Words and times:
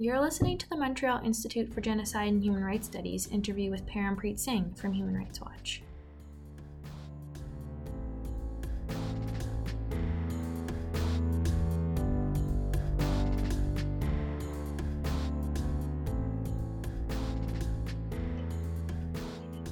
You're 0.00 0.20
listening 0.20 0.58
to 0.58 0.68
the 0.70 0.76
Montreal 0.76 1.22
Institute 1.24 1.74
for 1.74 1.80
Genocide 1.80 2.28
and 2.28 2.40
Human 2.40 2.62
Rights 2.62 2.86
Studies 2.86 3.26
interview 3.32 3.68
with 3.72 3.84
Parampreet 3.84 4.38
Singh 4.38 4.72
from 4.74 4.92
Human 4.92 5.16
Rights 5.16 5.40
Watch. 5.40 5.82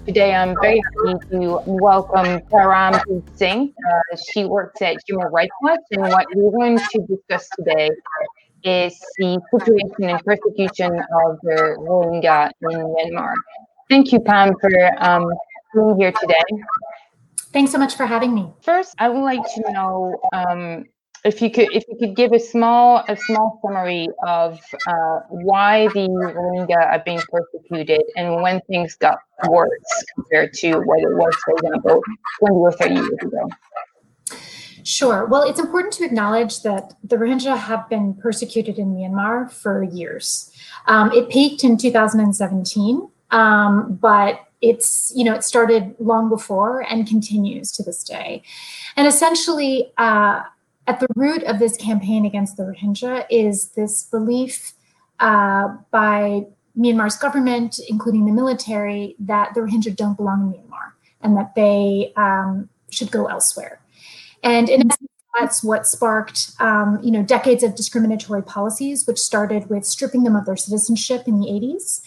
Today, 0.04 0.34
I'm 0.34 0.56
very 0.60 0.80
happy 0.80 1.18
to 1.30 1.60
welcome 1.66 2.40
Parampreet 2.50 3.36
Singh. 3.36 3.72
Uh, 3.88 4.16
she 4.32 4.44
works 4.44 4.82
at 4.82 4.96
Human 5.06 5.28
Rights 5.28 5.54
Watch, 5.62 5.80
and 5.92 6.02
what 6.02 6.26
we're 6.34 6.50
going 6.50 6.78
to 6.78 7.06
discuss 7.06 7.48
today 7.56 7.90
is 8.66 8.98
the 9.18 9.40
situation 9.52 10.10
and 10.10 10.24
persecution 10.24 10.92
of 11.24 11.38
the 11.42 11.76
Rohingya 11.78 12.50
in 12.62 12.94
Myanmar. 12.94 13.32
Thank 13.88 14.12
you, 14.12 14.20
Pam, 14.20 14.54
for 14.60 14.70
um, 14.98 15.24
being 15.72 15.96
here 15.98 16.12
today. 16.20 16.42
Thanks 17.52 17.70
so 17.70 17.78
much 17.78 17.94
for 17.94 18.04
having 18.04 18.34
me. 18.34 18.52
First, 18.60 18.94
I 18.98 19.08
would 19.08 19.22
like 19.22 19.42
to 19.54 19.72
know 19.72 20.20
um, 20.32 20.84
if 21.24 21.40
you 21.40 21.50
could 21.50 21.68
if 21.72 21.84
you 21.88 21.96
could 21.98 22.16
give 22.16 22.32
a 22.32 22.38
small 22.38 23.04
a 23.08 23.16
small 23.16 23.60
summary 23.62 24.08
of 24.26 24.60
uh, 24.86 25.20
why 25.30 25.86
the 25.94 26.08
Rohingya 26.08 26.92
are 26.92 27.02
being 27.04 27.20
persecuted 27.30 28.02
and 28.16 28.42
when 28.42 28.60
things 28.68 28.96
got 28.96 29.18
worse 29.48 30.04
compared 30.14 30.52
to 30.54 30.78
what 30.80 31.00
it 31.00 31.14
was, 31.16 31.34
for 31.44 31.54
example, 31.54 32.02
20 32.40 32.54
or 32.56 32.72
30 32.72 32.94
years 32.94 33.08
ago. 33.22 33.48
Sure. 34.86 35.26
Well, 35.26 35.42
it's 35.42 35.58
important 35.58 35.92
to 35.94 36.04
acknowledge 36.04 36.62
that 36.62 36.94
the 37.02 37.16
Rohingya 37.16 37.58
have 37.58 37.88
been 37.88 38.14
persecuted 38.14 38.78
in 38.78 38.94
Myanmar 38.94 39.50
for 39.50 39.82
years. 39.82 40.52
Um, 40.86 41.10
it 41.10 41.28
peaked 41.28 41.64
in 41.64 41.76
2017, 41.76 43.08
um, 43.32 43.98
but 44.00 44.46
it's 44.62 45.12
you 45.16 45.24
know 45.24 45.34
it 45.34 45.42
started 45.42 45.96
long 45.98 46.28
before 46.28 46.82
and 46.88 47.04
continues 47.04 47.72
to 47.72 47.82
this 47.82 48.04
day. 48.04 48.44
And 48.96 49.08
essentially, 49.08 49.92
uh, 49.98 50.42
at 50.86 51.00
the 51.00 51.08
root 51.16 51.42
of 51.42 51.58
this 51.58 51.76
campaign 51.76 52.24
against 52.24 52.56
the 52.56 52.62
Rohingya 52.62 53.26
is 53.28 53.70
this 53.70 54.04
belief 54.04 54.72
uh, 55.18 55.66
by 55.90 56.46
Myanmar's 56.78 57.16
government, 57.16 57.80
including 57.88 58.24
the 58.24 58.32
military, 58.32 59.16
that 59.18 59.52
the 59.54 59.62
Rohingya 59.62 59.96
don't 59.96 60.16
belong 60.16 60.54
in 60.54 60.60
Myanmar 60.60 60.92
and 61.22 61.36
that 61.36 61.56
they 61.56 62.12
um, 62.14 62.68
should 62.90 63.10
go 63.10 63.26
elsewhere. 63.26 63.80
And 64.46 64.68
in 64.68 64.80
essence, 64.80 65.10
that's 65.38 65.64
what 65.64 65.86
sparked, 65.88 66.52
um, 66.60 67.00
you 67.02 67.10
know, 67.10 67.22
decades 67.22 67.64
of 67.64 67.74
discriminatory 67.74 68.42
policies, 68.42 69.04
which 69.04 69.18
started 69.18 69.68
with 69.68 69.84
stripping 69.84 70.22
them 70.22 70.36
of 70.36 70.46
their 70.46 70.56
citizenship 70.56 71.26
in 71.26 71.40
the 71.40 71.46
80s, 71.46 72.00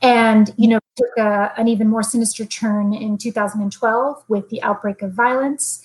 and 0.00 0.52
you 0.56 0.68
know, 0.68 0.80
took 0.96 1.10
a, 1.18 1.52
an 1.58 1.68
even 1.68 1.88
more 1.88 2.02
sinister 2.02 2.46
turn 2.46 2.94
in 2.94 3.18
2012 3.18 4.24
with 4.28 4.48
the 4.48 4.62
outbreak 4.62 5.02
of 5.02 5.12
violence. 5.12 5.82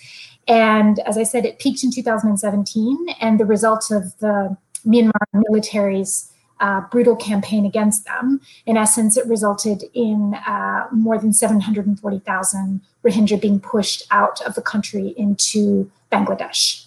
And 0.47 0.99
as 0.99 1.17
I 1.17 1.23
said, 1.23 1.45
it 1.45 1.59
peaked 1.59 1.83
in 1.83 1.91
2017, 1.91 3.07
and 3.19 3.37
the 3.39 3.45
result 3.45 3.91
of 3.91 4.17
the 4.19 4.55
Myanmar 4.85 5.11
military's 5.33 6.31
uh, 6.59 6.81
brutal 6.91 7.15
campaign 7.15 7.65
against 7.65 8.05
them. 8.05 8.41
In 8.65 8.77
essence, 8.77 9.17
it 9.17 9.25
resulted 9.27 9.83
in 9.93 10.35
uh, 10.47 10.87
more 10.91 11.17
than 11.17 11.33
740,000 11.33 12.81
Rohingya 13.03 13.41
being 13.41 13.59
pushed 13.59 14.03
out 14.11 14.41
of 14.41 14.55
the 14.55 14.61
country 14.61 15.13
into 15.17 15.89
Bangladesh. 16.11 16.85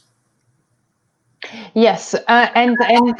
Yes, 1.74 2.14
uh, 2.14 2.48
and 2.54 2.76
and 2.80 3.14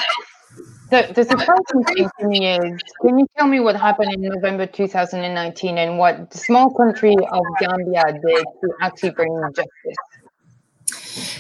the, 0.93 1.11
the 1.15 1.25
surprising 1.25 1.85
thing 1.85 2.11
to 2.21 2.29
me 2.29 2.55
is, 2.55 2.81
can 3.01 3.19
you 3.19 3.27
tell 3.37 3.47
me 3.47 3.61
what 3.61 3.77
happened 3.77 4.13
in 4.13 4.21
November 4.21 4.67
2019 4.67 5.79
and 5.79 5.99
what 5.99 6.31
the 6.31 6.39
small 6.39 6.71
country 6.71 7.17
of 7.31 7.43
Gambia 7.61 8.05
did 8.13 8.45
to 8.61 8.75
actually 8.83 9.11
bring 9.11 9.35
justice? 9.57 9.97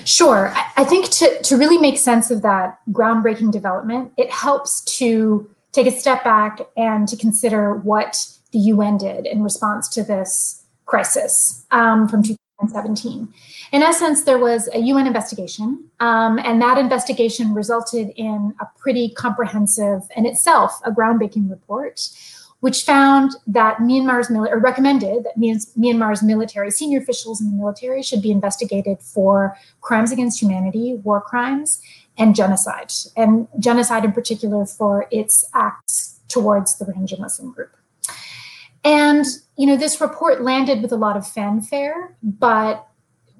Sure. 0.05 0.53
I 0.77 0.85
think 0.85 1.11
to, 1.11 1.43
to 1.43 1.57
really 1.57 1.79
make 1.79 1.99
sense 1.99 2.31
of 2.31 2.43
that 2.43 2.79
groundbreaking 2.91 3.53
development, 3.53 4.13
it 4.17 4.31
helps 4.31 4.81
to 4.99 5.49
take 5.73 5.87
a 5.87 5.91
step 5.91 6.23
back 6.25 6.61
and 6.77 7.09
to 7.09 7.17
consider 7.17 7.75
what 7.75 8.27
the 8.53 8.59
UN 8.59 8.99
did 8.99 9.27
in 9.27 9.43
response 9.43 9.89
to 9.91 10.03
this 10.03 10.63
crisis 10.85 11.65
um, 11.71 12.07
from 12.09 12.23
2017. 12.23 13.33
In 13.73 13.83
essence, 13.83 14.25
there 14.25 14.39
was 14.39 14.69
a 14.75 14.79
UN 14.79 15.07
investigation, 15.07 15.85
um, 16.01 16.39
and 16.39 16.61
that 16.61 16.77
investigation 16.77 17.55
resulted 17.55 18.11
in 18.17 18.55
a 18.61 18.67
pretty 18.79 19.11
comprehensive 19.11 20.03
and 20.15 20.27
itself 20.27 20.79
a 20.85 20.91
groundbreaking 20.91 21.51
report 21.51 22.09
which 22.63 22.85
found 22.85 23.33
that 23.45 23.79
Myanmar's 23.79 24.31
military, 24.31 24.57
or 24.57 24.61
recommended 24.61 25.25
that 25.25 25.37
Myanmar's 25.37 26.23
military, 26.23 26.71
senior 26.71 27.01
officials 27.01 27.41
in 27.41 27.51
the 27.51 27.57
military 27.57 28.05
should 28.05 28.23
be 28.23 28.31
investigated 28.31 29.01
for 29.01 29.57
crimes 29.81 30.13
against 30.13 30.41
humanity, 30.41 30.95
war 31.03 31.21
crimes, 31.21 31.83
and 32.17 32.37
genocide, 32.37 32.93
and 33.17 33.49
genocide 33.59 34.05
in 34.05 34.13
particular 34.13 34.65
for 34.65 35.09
its 35.11 35.45
acts 35.55 36.21
towards 36.29 36.79
the 36.79 36.85
Rohingya 36.85 37.19
Muslim 37.19 37.51
group. 37.51 37.77
And, 38.85 39.25
you 39.57 39.67
know, 39.67 39.77
this 39.77 40.01
report 40.01 40.43
landed 40.43 40.83
with 40.83 40.93
a 40.93 40.97
lot 40.97 41.17
of 41.17 41.27
fanfare, 41.27 42.17
but 42.23 42.87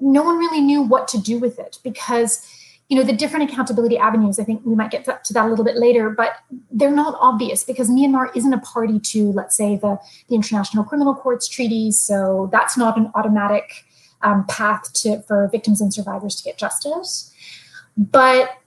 no 0.01 0.25
one 0.25 0.37
really 0.37 0.61
knew 0.61 0.83
what 0.83 1.07
to 1.09 1.19
do 1.19 1.39
with 1.39 1.61
it 1.61 1.79
because 1.85 2.45
you 2.89 2.97
know 2.97 3.03
the 3.03 3.13
different 3.13 3.51
accountability 3.51 3.97
avenues 3.97 4.39
i 4.39 4.45
think 4.45 4.61
we 4.65 4.75
might 4.75 4.91
get 4.91 5.05
to 5.25 5.33
that 5.33 5.47
a 5.47 5.49
little 5.49 5.65
bit 5.65 5.77
later 5.77 6.11
but 6.11 6.37
they're 6.71 6.91
not 6.91 7.17
obvious 7.21 7.65
because 7.65 7.89
myanmar 7.89 8.35
isn't 8.37 8.53
a 8.53 8.59
party 8.59 8.99
to 8.99 9.33
let's 9.33 9.57
say 9.57 9.77
the, 9.77 9.99
the 10.29 10.35
international 10.35 10.85
criminal 10.85 11.15
courts 11.15 11.49
treaty 11.49 11.91
so 11.91 12.49
that's 12.53 12.77
not 12.77 12.99
an 12.99 13.11
automatic 13.15 13.85
um, 14.23 14.47
path 14.47 14.93
to 14.95 15.21
for 15.23 15.49
victims 15.49 15.81
and 15.81 15.93
survivors 15.93 16.37
to 16.37 16.45
get 16.45 16.59
justice. 16.59 17.33
But 17.97 18.59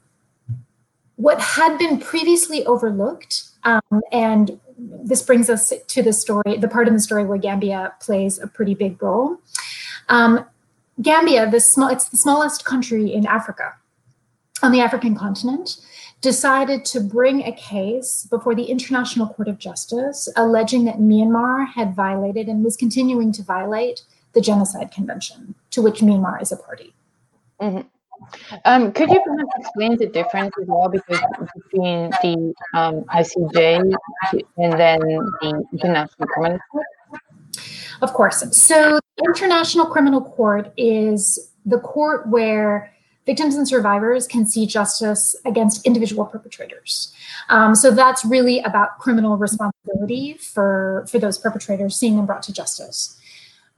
what 1.16 1.40
had 1.40 1.78
been 1.78 2.00
previously 2.00 2.66
overlooked 2.66 3.44
um, 3.64 4.02
and 4.12 4.59
this 4.78 5.22
brings 5.22 5.50
us 5.50 5.72
to 5.88 6.03
the 6.03 6.12
story 6.12 6.58
the 6.58 6.68
part 6.68 6.88
in 6.88 6.94
the 6.94 7.00
story 7.00 7.26
where 7.26 7.38
gambia 7.38 7.94
plays 8.02 8.38
a 8.38 8.47
pretty 8.47 8.74
big 8.74 9.02
role. 9.02 9.38
Um, 10.09 10.46
gambia 11.02 11.50
the 11.50 11.59
small 11.59 11.90
it's 11.90 12.09
the 12.09 12.18
smallest 12.18 12.64
country 12.64 13.14
in 13.14 13.26
africa 13.26 13.74
on 14.62 14.72
the 14.72 14.82
African 14.82 15.16
continent 15.16 15.78
decided 16.22 16.86
to 16.86 17.00
bring 17.00 17.44
a 17.44 17.52
case 17.52 18.28
before 18.30 18.56
the 18.56 18.64
International 18.64 19.28
Court 19.28 19.48
of 19.48 19.60
Justice 19.60 20.28
alleging 20.36 20.86
that 20.86 20.98
Myanmar 20.98 21.68
had 21.68 21.96
violated 21.96 22.48
and 22.48 22.64
was 22.64 22.76
continuing 22.76 23.32
to 23.34 23.44
violate 23.44 24.02
the 24.34 24.42
Genocide 24.42 24.92
Convention, 24.92 25.56
to 25.72 25.82
which 25.82 26.00
Myanmar 26.00 26.42
is 26.42 26.52
a 26.52 26.58
party. 26.58 26.94
Mm-hmm. 27.62 27.88
Um, 28.64 28.92
could 28.94 29.10
you 29.10 29.22
perhaps 29.24 29.52
explain 29.60 29.98
the 29.98 30.08
difference 30.08 30.54
as 30.60 30.68
well, 30.68 30.90
because 30.90 31.20
between 31.54 32.10
the 32.22 32.54
um, 32.74 33.04
ICJ 33.04 33.94
and 34.58 34.74
then 34.74 35.00
the 35.00 35.66
International 35.74 36.28
Criminal 36.28 36.60
Court? 36.72 36.86
Of 38.02 38.14
course. 38.14 38.44
So, 38.58 39.00
the 39.18 39.24
International 39.26 39.86
Criminal 39.86 40.22
Court 40.22 40.74
is 40.76 41.52
the 41.66 41.80
court 41.80 42.28
where 42.30 42.95
victims 43.25 43.56
and 43.56 43.68
survivors 43.68 44.28
can 44.28 44.46
see 44.46 44.66
justice 44.66 45.36
against 45.46 45.86
individual 45.86 46.25
perpetrators. 46.25 47.13
Um, 47.50 47.75
so 47.75 47.91
that's 47.91 48.24
really 48.24 48.59
about 48.59 49.00
criminal 49.00 49.38
responsibility 49.38 50.34
for, 50.36 51.06
for 51.09 51.19
those 51.19 51.38
perpetrators, 51.38 51.96
seeing 51.96 52.16
them 52.16 52.25
brought 52.25 52.44
to 52.44 52.53
justice. 52.53 53.19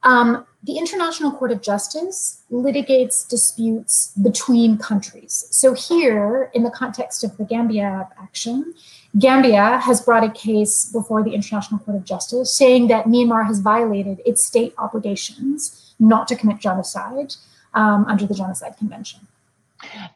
Um, 0.04 0.46
the 0.64 0.78
International 0.78 1.32
Court 1.32 1.52
of 1.52 1.62
Justice 1.62 2.42
litigates 2.52 3.28
disputes 3.28 4.14
between 4.22 4.78
countries. 4.78 5.48
So, 5.50 5.74
here, 5.74 6.52
in 6.54 6.64
the 6.64 6.70
context 6.70 7.24
of 7.24 7.36
the 7.38 7.44
Gambia 7.44 8.08
action, 8.22 8.74
Gambia 9.18 9.80
has 9.80 10.02
brought 10.02 10.24
a 10.24 10.30
case 10.30 10.86
before 10.92 11.24
the 11.24 11.34
International 11.34 11.80
Court 11.80 11.98
of 11.98 12.06
Justice 12.06 12.54
saying 12.54 12.88
that 12.88 13.06
Myanmar 13.06 13.46
has 13.48 13.60
violated 13.60 14.22
its 14.26 14.46
state 14.46 14.74
obligations 14.78 15.94
not 16.00 16.28
to 16.28 16.36
commit 16.36 16.60
genocide 16.60 17.34
um, 17.74 18.06
under 18.06 18.26
the 18.28 18.36
Genocide 18.36 18.78
Convention. 18.78 19.22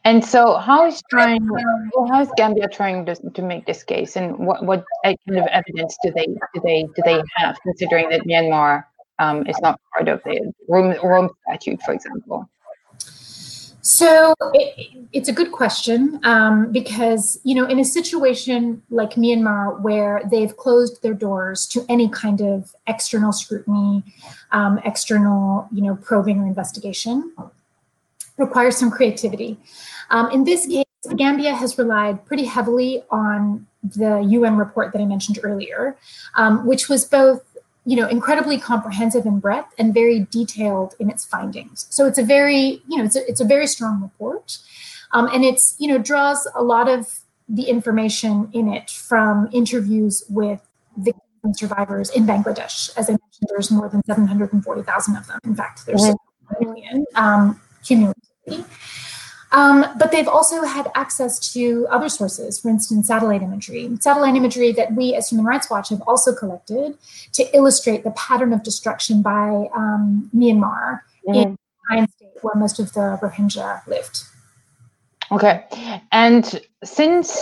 And 0.04 0.24
so, 0.24 0.58
how 0.58 0.86
is 0.88 1.02
trying? 1.10 1.48
How 2.10 2.22
is 2.22 2.30
Gambia 2.38 2.68
trying 2.68 3.06
to, 3.06 3.16
to 3.16 3.42
make 3.42 3.66
this 3.66 3.84
case, 3.84 4.16
and 4.16 4.38
what 4.38 4.66
what 4.66 4.84
kind 5.04 5.18
of 5.30 5.46
evidence 5.48 5.98
do 6.04 6.12
they 6.12 6.26
do 6.26 6.62
they 6.64 6.84
do 6.96 7.02
they 7.06 7.22
have, 7.36 7.58
considering 7.62 8.10
that 8.10 8.22
Myanmar 8.22 8.86
um, 9.20 9.46
is 9.48 9.60
not 9.62 9.80
part 9.94 10.08
of 10.08 10.22
the 10.24 10.54
Rome, 10.68 10.96
Rome 11.04 11.30
Statute, 11.48 11.82
for 11.84 11.94
example? 11.94 12.50
So 13.84 14.36
it, 14.54 14.90
it's 15.12 15.28
a 15.28 15.34
good 15.34 15.52
question 15.52 16.20
um, 16.24 16.72
because 16.72 17.40
you 17.44 17.56
know 17.56 17.66
in 17.66 17.80
a 17.80 17.86
situation 17.86 18.82
like 18.90 19.12
Myanmar 19.12 19.82
where 19.82 20.22
they've 20.30 20.56
closed 20.56 21.02
their 21.02 21.16
doors 21.16 21.66
to 21.68 21.84
any 21.90 22.08
kind 22.08 22.42
of 22.42 22.76
external 22.86 23.32
scrutiny, 23.32 24.04
um, 24.52 24.80
external 24.86 25.68
you 25.72 25.82
know 25.82 25.96
probing 25.96 26.40
or 26.40 26.46
investigation, 26.46 27.32
requires 28.42 28.76
some 28.76 28.92
creativity. 28.92 29.58
Um, 30.10 30.30
in 30.32 30.44
this 30.44 30.66
case, 30.66 30.86
Gambia 31.16 31.56
has 31.56 31.78
relied 31.78 32.26
pretty 32.26 32.46
heavily 32.46 33.04
on 33.10 33.66
the 33.84 34.20
UN 34.20 34.58
report 34.58 34.92
that 34.94 35.02
I 35.02 35.06
mentioned 35.06 35.40
earlier, 35.44 35.96
um, 36.36 36.66
which 36.66 36.90
was 36.90 37.06
both 37.06 37.42
you 37.86 37.96
know 37.96 38.08
incredibly 38.08 38.60
comprehensive 38.60 39.26
in 39.26 39.40
breadth 39.40 39.74
and 39.78 39.94
very 39.94 40.28
detailed 40.32 40.96
in 41.00 41.10
its 41.10 41.26
findings. 41.26 41.88
So 41.90 42.06
it's 42.06 42.20
a 42.20 42.24
very 42.24 42.82
you 42.88 42.98
know 42.98 43.06
it's 43.06 43.16
a, 43.16 43.28
it's 43.28 43.42
a 43.42 43.46
very 43.46 43.68
strong 43.68 44.02
report, 44.02 44.58
um, 45.12 45.28
and 45.34 45.44
it's 45.44 45.76
you 45.80 45.88
know 45.88 45.98
draws 45.98 46.48
a 46.56 46.64
lot 46.64 46.88
of 46.88 47.20
the 47.50 47.64
information 47.64 48.50
in 48.54 48.72
it 48.72 48.90
from 48.90 49.50
interviews 49.52 50.24
with 50.30 50.62
victims 50.98 51.26
and 51.44 51.58
survivors 51.58 52.10
in 52.12 52.26
Bangladesh. 52.26 52.96
As 52.98 53.10
I 53.10 53.14
mentioned, 53.14 53.48
there's 53.50 53.72
more 53.72 53.90
than 53.90 54.02
740,000 54.06 55.16
of 55.18 55.28
them. 55.28 55.40
In 55.44 55.56
fact, 55.56 55.86
there's 55.86 56.02
mm-hmm. 56.02 56.64
a 56.64 56.66
million 56.66 57.06
um, 57.16 57.60
cumulatively. 57.84 58.31
Um, 59.52 59.86
but 60.00 60.12
they've 60.12 60.28
also 60.28 60.64
had 60.64 60.90
access 60.96 61.52
to 61.54 61.86
other 61.90 62.08
sources, 62.08 62.60
for 62.60 62.70
instance, 62.70 63.08
satellite 63.08 63.42
imagery. 63.42 63.90
Satellite 64.00 64.36
imagery 64.36 64.72
that 64.72 64.94
we 64.94 65.14
as 65.14 65.30
Human 65.30 65.46
Rights 65.46 65.70
Watch 65.70 65.90
have 65.90 66.02
also 66.08 66.34
collected 66.34 66.98
to 67.34 67.56
illustrate 67.56 68.04
the 68.04 68.12
pattern 68.12 68.54
of 68.54 68.64
destruction 68.64 69.22
by 69.22 69.68
um, 69.76 70.30
Myanmar 70.34 71.02
mm. 71.28 71.36
in 71.36 71.58
the 71.90 72.08
state 72.08 72.30
where 72.42 72.56
most 72.56 72.80
of 72.80 72.94
the 72.94 73.20
Rohingya 73.22 73.86
lived. 73.88 74.24
Okay, 75.32 75.66
and 76.12 76.62
since 76.84 77.38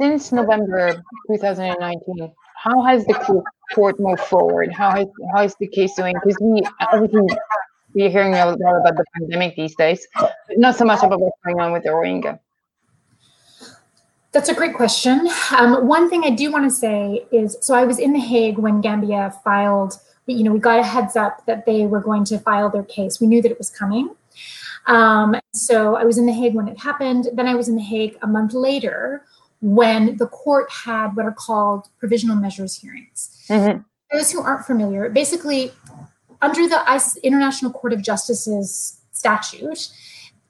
since 0.00 0.32
November 0.32 1.02
2019, 1.30 2.32
how 2.56 2.82
has 2.82 3.04
the 3.06 3.44
court 3.74 4.00
moved 4.00 4.20
forward? 4.20 4.72
How 4.72 4.90
has 4.90 5.06
how 5.34 5.42
is 5.42 5.54
the 5.60 5.66
case 5.66 5.94
doing? 5.94 6.14
Because 6.22 6.38
we 6.40 6.62
obviously 6.80 7.26
we're 7.94 8.10
hearing 8.10 8.34
a 8.34 8.46
lot 8.46 8.80
about 8.80 8.96
the 8.96 9.04
pandemic 9.14 9.56
these 9.56 9.74
days, 9.74 10.06
but 10.18 10.34
not 10.56 10.76
so 10.76 10.84
much 10.84 11.02
about 11.02 11.20
what's 11.20 11.36
going 11.44 11.60
on 11.60 11.72
with 11.72 11.82
the 11.82 11.90
Rohingya. 11.90 12.38
That's 14.32 14.48
a 14.48 14.54
great 14.54 14.74
question. 14.74 15.28
Um, 15.56 15.88
one 15.88 16.08
thing 16.08 16.22
I 16.24 16.30
do 16.30 16.52
want 16.52 16.64
to 16.64 16.70
say 16.70 17.26
is 17.32 17.56
so 17.60 17.74
I 17.74 17.84
was 17.84 17.98
in 17.98 18.12
The 18.12 18.20
Hague 18.20 18.58
when 18.58 18.80
Gambia 18.80 19.34
filed, 19.42 19.98
you 20.26 20.44
know, 20.44 20.52
we 20.52 20.60
got 20.60 20.78
a 20.78 20.84
heads 20.84 21.16
up 21.16 21.44
that 21.46 21.66
they 21.66 21.86
were 21.86 22.00
going 22.00 22.24
to 22.26 22.38
file 22.38 22.70
their 22.70 22.84
case. 22.84 23.20
We 23.20 23.26
knew 23.26 23.42
that 23.42 23.50
it 23.50 23.58
was 23.58 23.70
coming. 23.70 24.14
Um, 24.86 25.34
so 25.52 25.96
I 25.96 26.04
was 26.04 26.16
in 26.16 26.26
The 26.26 26.32
Hague 26.32 26.54
when 26.54 26.68
it 26.68 26.78
happened. 26.78 27.28
Then 27.34 27.48
I 27.48 27.56
was 27.56 27.68
in 27.68 27.74
The 27.74 27.82
Hague 27.82 28.16
a 28.22 28.28
month 28.28 28.52
later 28.52 29.24
when 29.60 30.16
the 30.16 30.26
court 30.26 30.70
had 30.70 31.16
what 31.16 31.26
are 31.26 31.32
called 31.32 31.88
provisional 31.98 32.36
measures 32.36 32.76
hearings. 32.76 33.44
Mm-hmm. 33.48 33.80
Those 34.12 34.30
who 34.30 34.40
aren't 34.40 34.64
familiar, 34.64 35.08
basically, 35.08 35.72
under 36.42 36.68
the 36.68 37.18
International 37.22 37.70
Court 37.70 37.92
of 37.92 38.02
Justice's 38.02 39.00
statute, 39.12 39.90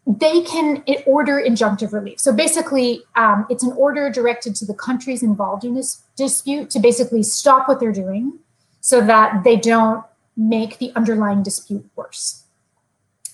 they 0.06 0.42
can 0.42 0.82
order 1.06 1.42
injunctive 1.44 1.92
relief. 1.92 2.18
So 2.20 2.32
basically, 2.32 3.02
um, 3.16 3.46
it's 3.50 3.62
an 3.62 3.72
order 3.72 4.10
directed 4.10 4.54
to 4.56 4.64
the 4.64 4.74
countries 4.74 5.22
involved 5.22 5.64
in 5.64 5.74
this 5.74 6.02
dispute 6.16 6.70
to 6.70 6.80
basically 6.80 7.22
stop 7.22 7.68
what 7.68 7.80
they're 7.80 7.92
doing 7.92 8.38
so 8.80 9.00
that 9.02 9.44
they 9.44 9.56
don't 9.56 10.04
make 10.36 10.78
the 10.78 10.92
underlying 10.96 11.42
dispute 11.42 11.84
worse. 11.96 12.44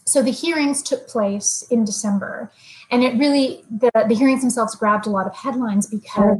So 0.04 0.22
the 0.22 0.30
hearings 0.30 0.82
took 0.82 1.08
place 1.08 1.66
in 1.70 1.84
December, 1.84 2.50
and 2.90 3.02
it 3.02 3.18
really 3.18 3.64
the, 3.70 3.90
the 4.08 4.14
hearings 4.14 4.40
themselves 4.40 4.74
grabbed 4.76 5.06
a 5.06 5.10
lot 5.10 5.26
of 5.26 5.34
headlines 5.34 5.86
because 5.86 6.38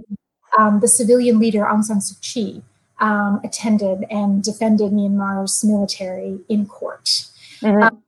um, 0.59 0.81
the 0.81 0.89
civilian 0.89 1.39
leader 1.39 1.61
Aung 1.61 1.83
San 1.83 1.99
Suu 1.99 2.21
Kyi 2.21 2.63
um, 2.99 3.41
attended 3.45 4.05
and 4.11 4.43
defended 4.43 4.93
Myanmar's 4.93 5.65
military 5.65 6.41
in 6.49 6.67
court. 6.67 7.27
Mm-hmm. 7.61 7.83
Um, 7.83 8.03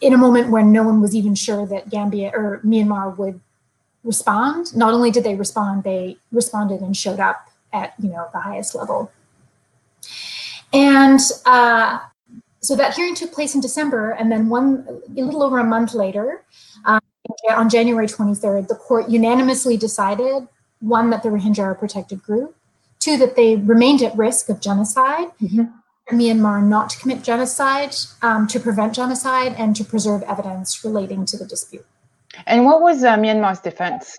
in 0.00 0.12
a 0.12 0.18
moment 0.18 0.50
when 0.50 0.72
no 0.72 0.82
one 0.82 1.00
was 1.00 1.14
even 1.14 1.34
sure 1.34 1.66
that 1.66 1.90
Gambia 1.90 2.30
or 2.32 2.60
Myanmar 2.64 3.16
would 3.18 3.40
respond. 4.04 4.74
Not 4.76 4.94
only 4.94 5.10
did 5.10 5.24
they 5.24 5.34
respond, 5.34 5.82
they 5.82 6.16
responded 6.30 6.80
and 6.80 6.96
showed 6.96 7.20
up 7.20 7.48
at 7.72 7.94
you 7.98 8.10
know 8.10 8.28
the 8.32 8.40
highest 8.40 8.74
level. 8.74 9.10
And 10.72 11.20
uh, 11.46 11.98
so 12.60 12.76
that 12.76 12.94
hearing 12.94 13.14
took 13.14 13.32
place 13.32 13.54
in 13.54 13.60
December, 13.60 14.12
and 14.12 14.30
then 14.30 14.48
one 14.48 14.86
a 15.16 15.20
little 15.20 15.42
over 15.42 15.58
a 15.58 15.64
month 15.64 15.94
later, 15.94 16.44
um, 16.84 17.00
on 17.50 17.68
January 17.68 18.06
23rd, 18.06 18.68
the 18.68 18.74
court 18.74 19.08
unanimously 19.08 19.76
decided 19.76 20.46
one 20.80 21.10
that 21.10 21.22
the 21.22 21.30
Rohingya 21.30 21.60
are 21.60 21.70
a 21.70 21.74
protected 21.74 22.22
group, 22.22 22.54
two 23.04 23.16
that 23.18 23.36
they 23.36 23.56
remained 23.56 24.02
at 24.02 24.16
risk 24.16 24.48
of 24.48 24.60
genocide. 24.60 25.28
Mm-hmm. 25.40 25.64
Myanmar 26.10 26.62
not 26.62 26.90
to 26.90 26.98
commit 26.98 27.22
genocide, 27.22 27.94
um, 28.20 28.46
to 28.48 28.60
prevent 28.60 28.94
genocide, 28.94 29.54
and 29.56 29.74
to 29.76 29.84
preserve 29.84 30.22
evidence 30.24 30.84
relating 30.84 31.24
to 31.26 31.38
the 31.38 31.46
dispute. 31.46 31.86
And 32.46 32.66
what 32.66 32.82
was 32.82 33.04
uh, 33.04 33.16
Myanmar's 33.16 33.60
defense? 33.60 34.16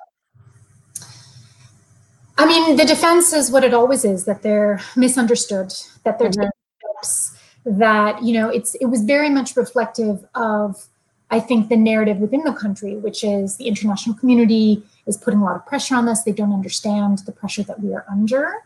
I 2.37 2.45
mean, 2.45 2.75
the 2.75 2.85
defense 2.85 3.33
is 3.33 3.51
what 3.51 3.63
it 3.63 3.73
always 3.73 4.03
is 4.03 4.25
that 4.25 4.41
they're 4.41 4.81
misunderstood, 4.95 5.73
that 6.03 6.17
they're 6.19 6.29
mm-hmm. 6.29 7.79
that 7.79 8.23
you 8.23 8.33
know 8.33 8.49
it's 8.49 8.75
it 8.75 8.85
was 8.85 9.03
very 9.03 9.29
much 9.29 9.55
reflective 9.55 10.25
of 10.33 10.87
I 11.29 11.39
think 11.39 11.69
the 11.69 11.77
narrative 11.77 12.17
within 12.17 12.43
the 12.43 12.53
country, 12.53 12.95
which 12.95 13.23
is 13.23 13.57
the 13.57 13.67
international 13.67 14.15
community 14.15 14.83
is 15.07 15.17
putting 15.17 15.39
a 15.39 15.43
lot 15.43 15.55
of 15.55 15.65
pressure 15.65 15.95
on 15.95 16.07
us. 16.07 16.23
They 16.23 16.31
don't 16.31 16.53
understand 16.53 17.19
the 17.25 17.31
pressure 17.31 17.63
that 17.63 17.79
we 17.81 17.93
are 17.93 18.05
under. 18.09 18.63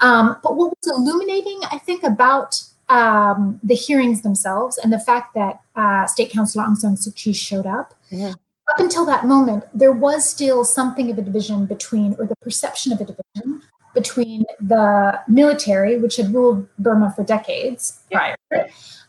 Um, 0.00 0.36
but 0.42 0.56
what 0.56 0.70
was 0.70 0.96
illuminating, 0.96 1.60
I 1.70 1.78
think, 1.78 2.02
about 2.02 2.62
um, 2.88 3.60
the 3.62 3.74
hearings 3.74 4.22
themselves 4.22 4.78
and 4.78 4.92
the 4.92 4.98
fact 4.98 5.34
that 5.34 5.60
uh, 5.76 6.06
State 6.06 6.30
Councilor 6.30 6.64
Aung 6.64 6.76
San 6.76 6.94
Suu 6.94 7.14
Kyi 7.14 7.32
showed 7.32 7.66
up, 7.66 7.94
yeah. 8.10 8.32
up 8.70 8.78
until 8.78 9.04
that 9.06 9.26
moment, 9.26 9.64
there 9.74 9.92
was 9.92 10.28
still 10.28 10.64
something 10.64 11.10
of 11.10 11.18
a 11.18 11.22
division 11.22 11.66
between, 11.66 12.16
or 12.18 12.26
the 12.26 12.36
perception 12.36 12.92
of 12.92 13.00
a 13.00 13.04
division 13.04 13.62
between 13.94 14.44
the 14.60 15.20
military, 15.28 15.98
which 15.98 16.16
had 16.16 16.32
ruled 16.32 16.68
Burma 16.78 17.12
for 17.14 17.24
decades 17.24 18.00
prior, 18.10 18.36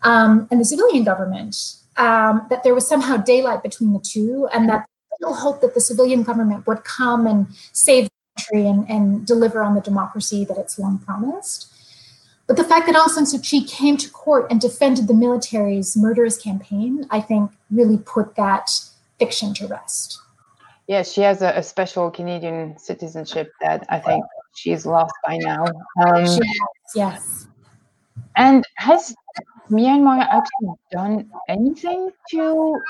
um, 0.03 0.47
and 0.51 0.59
the 0.59 0.65
civilian 0.65 1.03
government. 1.03 1.75
Um, 1.97 2.47
that 2.49 2.63
there 2.63 2.73
was 2.73 2.87
somehow 2.87 3.17
daylight 3.17 3.61
between 3.61 3.91
the 3.91 3.99
two, 3.99 4.47
and 4.53 4.69
that 4.69 4.87
still 5.19 5.33
hope 5.33 5.59
that 5.59 5.73
the 5.73 5.81
civilian 5.81 6.23
government 6.23 6.65
would 6.65 6.83
come 6.85 7.27
and 7.27 7.47
save 7.73 8.05
the 8.05 8.11
country 8.37 8.65
and, 8.65 8.89
and 8.89 9.27
deliver 9.27 9.61
on 9.61 9.75
the 9.75 9.81
democracy 9.81 10.45
that 10.45 10.57
it's 10.57 10.79
long 10.79 10.97
promised. 10.99 11.73
But 12.47 12.55
the 12.55 12.63
fact 12.63 12.87
that 12.87 12.95
Aung 12.95 13.09
San 13.09 13.25
Suu 13.25 13.43
Kyi 13.43 13.65
came 13.65 13.97
to 13.97 14.09
court 14.09 14.47
and 14.49 14.61
defended 14.61 15.07
the 15.07 15.13
military's 15.13 15.97
murderous 15.97 16.37
campaign, 16.37 17.05
I 17.11 17.19
think, 17.19 17.51
really 17.69 17.97
put 17.97 18.35
that 18.35 18.71
fiction 19.19 19.53
to 19.55 19.67
rest. 19.67 20.17
Yeah, 20.87 21.03
she 21.03 21.21
has 21.21 21.41
a, 21.41 21.49
a 21.49 21.61
special 21.61 22.09
Canadian 22.09 22.77
citizenship 22.79 23.51
that 23.61 23.85
I 23.89 23.99
think 23.99 24.23
she's 24.55 24.85
lost 24.85 25.13
by 25.27 25.37
now. 25.37 25.65
Um, 26.01 26.23
has, 26.23 26.39
yes. 26.95 27.47
And 28.37 28.65
has 28.75 29.13
Myanmar 29.69 30.21
actually 30.21 30.73
done 30.91 31.29
anything 31.47 32.09
to 32.31 32.81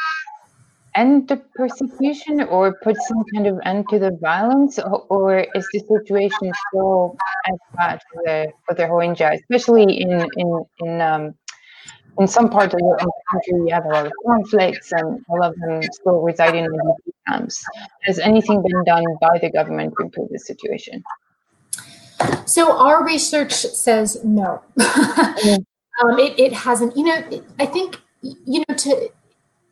end 0.99 1.27
the 1.29 1.37
persecution 1.55 2.41
or 2.41 2.75
put 2.83 2.95
some 3.09 3.23
kind 3.33 3.47
of 3.47 3.59
end 3.65 3.87
to 3.89 3.99
the 3.99 4.11
violence, 4.21 4.79
or, 4.79 5.05
or 5.15 5.39
is 5.55 5.67
the 5.73 5.79
situation 5.79 6.51
still 6.67 7.17
as 7.47 7.59
bad 7.75 7.99
for 8.11 8.21
the 8.25 8.37
for 8.65 8.73
the 8.75 8.83
Rohingya, 8.83 9.29
especially 9.39 9.85
in 10.03 10.11
in 10.41 10.49
in 10.83 11.01
um, 11.01 11.23
in 12.19 12.27
some 12.27 12.49
parts 12.49 12.73
of 12.73 12.79
the 12.79 13.11
country, 13.31 13.61
we 13.61 13.71
have 13.71 13.85
a 13.85 13.89
lot 13.89 14.05
of 14.05 14.11
conflicts, 14.25 14.91
and 14.91 15.23
all 15.29 15.43
of 15.43 15.55
them 15.61 15.81
still 15.91 16.21
residing 16.21 16.65
in 16.65 16.71
these 16.71 17.13
camps. 17.27 17.63
Has 18.03 18.19
anything 18.19 18.61
been 18.61 18.83
done 18.83 19.05
by 19.21 19.39
the 19.41 19.49
government 19.49 19.93
to 19.97 20.05
improve 20.05 20.29
the 20.29 20.39
situation? 20.39 21.01
So 22.45 22.77
our 22.77 23.05
research 23.05 23.53
says 23.53 24.17
no. 24.23 24.61
um, 24.79 26.19
it, 26.19 26.37
it 26.37 26.53
hasn't. 26.53 26.97
You 26.97 27.05
know, 27.05 27.43
I 27.59 27.65
think 27.65 28.01
you 28.21 28.63
know 28.67 28.75
to 28.75 29.09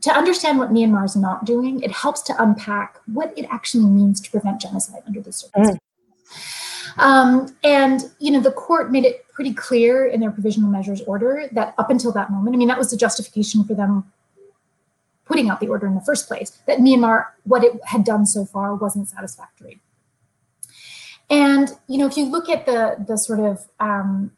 to 0.08 0.18
understand 0.18 0.60
what 0.60 0.72
Myanmar 0.72 1.06
is 1.06 1.16
not 1.16 1.46
doing, 1.46 1.82
it 1.82 1.92
helps 1.92 2.22
to 2.24 2.44
unpack 2.44 3.00
what 3.06 3.38
it 3.38 3.46
actually 3.50 3.86
means 3.86 4.20
to 4.22 4.32
prevent 4.32 4.62
genocide 4.62 5.02
under 5.06 5.22
these 5.22 5.38
circumstances. 5.38 5.78
Mm. 5.78 7.04
Um, 7.04 7.56
and 7.64 8.02
you 8.20 8.32
know, 8.32 8.40
the 8.40 8.52
court 8.52 8.92
made 8.92 9.06
it 9.06 9.28
pretty 9.30 9.54
clear 9.54 10.06
in 10.06 10.20
their 10.20 10.32
provisional 10.32 10.70
measures 10.70 11.02
order 11.02 11.48
that 11.52 11.76
up 11.78 11.90
until 11.90 12.12
that 12.14 12.32
moment, 12.32 12.56
I 12.56 12.58
mean, 12.58 12.68
that 12.70 12.78
was 12.78 12.90
the 12.90 12.98
justification 12.98 13.64
for 13.64 13.76
them 13.76 14.12
putting 15.26 15.50
out 15.50 15.60
the 15.60 15.68
order 15.68 15.86
in 15.86 15.94
the 15.94 16.02
first 16.02 16.28
place. 16.28 16.58
That 16.66 16.80
Myanmar, 16.80 17.28
what 17.44 17.64
it 17.64 17.74
had 17.86 18.04
done 18.04 18.26
so 18.26 18.46
far, 18.46 18.74
wasn't 18.74 19.10
satisfactory. 19.10 19.80
And 21.30 21.70
you 21.88 21.98
know, 21.98 22.08
if 22.08 22.18
you 22.18 22.26
look 22.26 22.50
at 22.50 22.66
the 22.66 23.04
the 23.06 23.18
sort 23.18 23.40
of 23.40 23.68
um, 23.80 24.32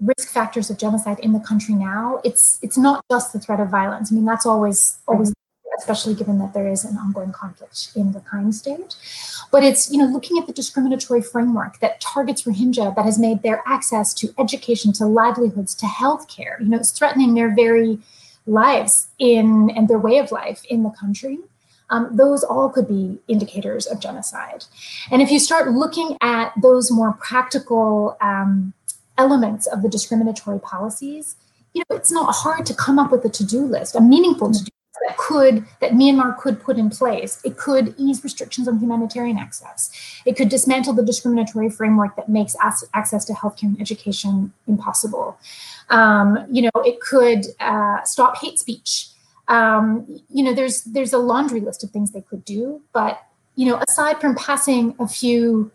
risk 0.00 0.28
factors 0.28 0.70
of 0.70 0.78
genocide 0.78 1.18
in 1.20 1.32
the 1.32 1.40
country 1.40 1.74
now, 1.74 2.20
it's 2.24 2.58
it's 2.62 2.76
not 2.78 3.04
just 3.10 3.32
the 3.32 3.40
threat 3.40 3.60
of 3.60 3.68
violence. 3.68 4.10
I 4.10 4.14
mean, 4.14 4.24
that's 4.24 4.46
always 4.46 4.98
always 5.06 5.32
especially 5.76 6.14
given 6.14 6.38
that 6.38 6.54
there 6.54 6.68
is 6.68 6.84
an 6.84 6.96
ongoing 6.96 7.32
conflict 7.32 7.90
in 7.96 8.12
the 8.12 8.20
Rakhine 8.20 8.54
state. 8.54 8.94
But 9.50 9.64
it's 9.64 9.90
you 9.90 9.98
know 9.98 10.06
looking 10.06 10.38
at 10.38 10.46
the 10.46 10.52
discriminatory 10.52 11.22
framework 11.22 11.80
that 11.80 12.00
targets 12.00 12.42
Rohingya 12.42 12.94
that 12.94 13.04
has 13.04 13.18
made 13.18 13.42
their 13.42 13.62
access 13.66 14.14
to 14.14 14.32
education, 14.38 14.92
to 14.94 15.06
livelihoods, 15.06 15.74
to 15.76 15.86
healthcare. 15.86 16.60
You 16.60 16.66
know, 16.66 16.78
it's 16.78 16.92
threatening 16.92 17.34
their 17.34 17.54
very 17.54 17.98
lives 18.46 19.08
in 19.18 19.70
and 19.70 19.88
their 19.88 19.98
way 19.98 20.18
of 20.18 20.30
life 20.30 20.64
in 20.68 20.82
the 20.82 20.90
country. 20.90 21.38
um, 21.90 22.16
those 22.16 22.42
all 22.42 22.68
could 22.70 22.88
be 22.88 23.18
indicators 23.28 23.86
of 23.86 24.00
genocide. 24.00 24.64
And 25.10 25.22
if 25.22 25.30
you 25.30 25.38
start 25.38 25.72
looking 25.72 26.16
at 26.20 26.52
those 26.60 26.90
more 26.90 27.12
practical 27.12 28.16
um, 28.20 28.72
elements 29.18 29.66
of 29.66 29.82
the 29.82 29.88
discriminatory 29.88 30.60
policies, 30.60 31.36
you 31.72 31.82
know, 31.88 31.96
it's 31.96 32.12
not 32.12 32.32
hard 32.34 32.66
to 32.66 32.74
come 32.74 32.98
up 32.98 33.10
with 33.10 33.24
a 33.24 33.28
to-do 33.28 33.64
list, 33.64 33.94
a 33.94 34.00
meaningful 34.00 34.50
to-do 34.50 34.64
list 34.64 34.70
that 35.06 35.16
could 35.16 35.64
that 35.80 35.92
Myanmar 35.92 36.38
could 36.38 36.60
put 36.62 36.78
in 36.78 36.88
place. 36.88 37.40
It 37.44 37.56
could 37.56 37.94
ease 37.98 38.22
restrictions 38.22 38.68
on 38.68 38.78
humanitarian 38.78 39.36
access. 39.36 39.90
It 40.24 40.36
could 40.36 40.48
dismantle 40.48 40.94
the 40.94 41.04
discriminatory 41.04 41.68
framework 41.68 42.16
that 42.16 42.28
makes 42.28 42.54
access 42.62 43.24
to 43.24 43.32
healthcare 43.32 43.64
and 43.64 43.80
education 43.80 44.52
impossible. 44.66 45.36
Um, 45.90 46.46
you 46.50 46.62
know, 46.62 46.70
it 46.84 47.00
could 47.00 47.46
uh, 47.60 48.02
stop 48.04 48.38
hate 48.38 48.58
speech. 48.58 49.08
Um, 49.48 50.20
you 50.30 50.42
know, 50.44 50.54
there's 50.54 50.82
there's 50.84 51.12
a 51.12 51.18
laundry 51.18 51.60
list 51.60 51.84
of 51.84 51.90
things 51.90 52.12
they 52.12 52.22
could 52.22 52.44
do, 52.44 52.80
but 52.92 53.20
you 53.56 53.66
know, 53.66 53.80
aside 53.88 54.20
from 54.20 54.34
passing 54.34 54.94
a 54.98 55.06
few 55.06 55.70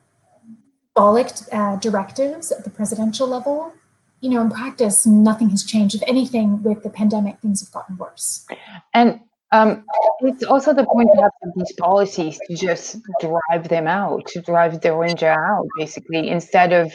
symbolic 0.95 1.31
uh, 1.51 1.75
directives 1.77 2.51
at 2.51 2.63
the 2.63 2.69
presidential 2.69 3.27
level, 3.27 3.73
you 4.21 4.29
know, 4.29 4.41
in 4.41 4.49
practice, 4.49 5.05
nothing 5.05 5.49
has 5.49 5.63
changed. 5.63 5.95
If 5.95 6.03
anything, 6.07 6.61
with 6.63 6.83
the 6.83 6.89
pandemic, 6.89 7.39
things 7.39 7.61
have 7.61 7.71
gotten 7.71 7.97
worse. 7.97 8.45
And 8.93 9.21
um, 9.51 9.85
it's 10.21 10.43
also 10.43 10.73
the 10.73 10.85
point 10.85 11.09
to 11.15 11.21
have 11.21 11.31
these 11.55 11.71
policies 11.73 12.37
to 12.47 12.55
just 12.55 12.97
drive 13.21 13.69
them 13.69 13.87
out, 13.87 14.27
to 14.27 14.41
drive 14.41 14.81
the 14.81 14.89
Rohingya 14.89 15.35
out, 15.35 15.67
basically, 15.77 16.29
instead 16.29 16.73
of, 16.73 16.91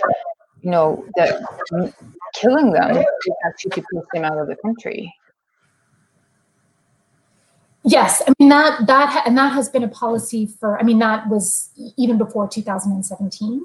you 0.60 0.70
know, 0.70 1.04
the, 1.16 1.92
killing 2.34 2.72
them, 2.72 3.04
actually 3.46 3.70
to 3.70 3.84
push 3.92 4.04
them 4.12 4.24
out 4.24 4.38
of 4.38 4.46
the 4.46 4.56
country. 4.56 5.12
Yes, 7.86 8.22
I 8.26 8.32
mean 8.38 8.48
that 8.48 8.86
that 8.86 9.24
and 9.26 9.36
that 9.36 9.52
has 9.52 9.68
been 9.68 9.82
a 9.82 9.88
policy 9.88 10.46
for. 10.46 10.80
I 10.80 10.82
mean 10.82 10.98
that 11.00 11.28
was 11.28 11.68
even 11.98 12.16
before 12.16 12.48
2017, 12.48 13.62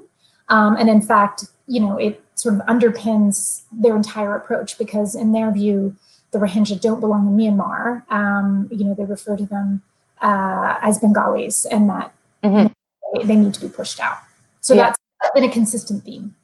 um, 0.50 0.76
and 0.76 0.90
in 0.90 1.00
fact, 1.00 1.44
you 1.66 1.80
know, 1.80 1.96
it 1.96 2.22
sort 2.34 2.56
of 2.56 2.60
underpins 2.62 3.62
their 3.72 3.96
entire 3.96 4.34
approach 4.34 4.76
because, 4.76 5.14
in 5.14 5.32
their 5.32 5.50
view, 5.52 5.96
the 6.32 6.38
Rohingya 6.38 6.80
don't 6.80 7.00
belong 7.00 7.26
in 7.28 7.36
Myanmar. 7.36 8.02
Um, 8.10 8.68
you 8.70 8.84
know, 8.84 8.94
they 8.94 9.04
refer 9.04 9.36
to 9.36 9.46
them 9.46 9.82
uh, 10.20 10.76
as 10.82 10.98
Bengalis, 10.98 11.64
and 11.64 11.88
that 11.88 12.12
mm-hmm. 12.42 13.26
they, 13.26 13.36
need 13.36 13.54
to 13.54 13.60
be 13.60 13.68
pushed 13.68 14.00
out. 14.00 14.18
So 14.60 14.74
yeah. 14.74 14.92
that's 15.22 15.34
been 15.34 15.44
a 15.44 15.52
consistent 15.52 16.04
theme. 16.04 16.34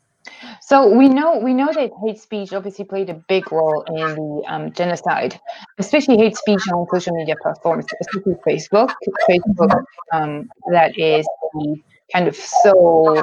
So 0.60 0.88
we 0.88 1.08
know 1.08 1.38
we 1.38 1.54
know 1.54 1.72
that 1.72 1.90
hate 2.04 2.18
speech 2.18 2.52
obviously 2.52 2.84
played 2.84 3.08
a 3.10 3.14
big 3.14 3.50
role 3.52 3.82
in 3.82 3.94
the 3.94 4.42
um, 4.48 4.72
genocide, 4.72 5.38
especially 5.78 6.16
hate 6.16 6.36
speech 6.36 6.60
on 6.72 6.86
social 6.92 7.14
media 7.14 7.36
platforms, 7.40 7.86
especially 8.00 8.34
Facebook. 8.46 8.92
Facebook 9.28 9.84
um, 10.12 10.48
that 10.72 10.98
is 10.98 11.26
the 11.54 11.76
kind 12.12 12.26
of 12.26 12.34
sole 12.34 13.22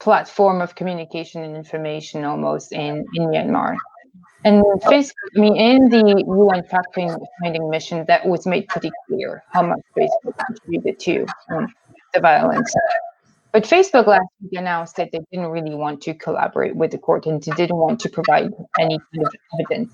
platform 0.00 0.60
of 0.60 0.74
communication 0.74 1.42
and 1.42 1.56
information 1.56 2.24
almost 2.24 2.72
in, 2.72 3.04
in 3.14 3.28
Myanmar. 3.28 3.76
And 4.44 4.64
Facebook, 4.82 5.12
I 5.36 5.40
mean, 5.40 5.56
in 5.56 5.88
the 5.90 6.24
UN 6.26 6.64
fact 6.64 6.96
finding 7.42 7.68
mission, 7.68 8.04
that 8.08 8.26
was 8.26 8.46
made 8.46 8.68
pretty 8.68 8.90
clear 9.06 9.42
how 9.50 9.62
much 9.62 9.80
Facebook 9.96 10.34
contributed 10.46 10.98
to 11.00 11.26
um, 11.50 11.68
the 12.14 12.20
violence. 12.20 12.74
But 13.52 13.64
Facebook 13.64 14.06
last 14.06 14.26
week 14.42 14.58
announced 14.58 14.96
that 14.96 15.12
they 15.12 15.20
didn't 15.30 15.48
really 15.48 15.74
want 15.74 16.00
to 16.02 16.14
collaborate 16.14 16.74
with 16.74 16.92
the 16.92 16.98
court 16.98 17.26
and 17.26 17.42
they 17.42 17.52
didn't 17.52 17.76
want 17.76 18.00
to 18.00 18.08
provide 18.08 18.50
any 18.78 18.98
kind 18.98 19.26
of 19.26 19.34
evidence. 19.60 19.92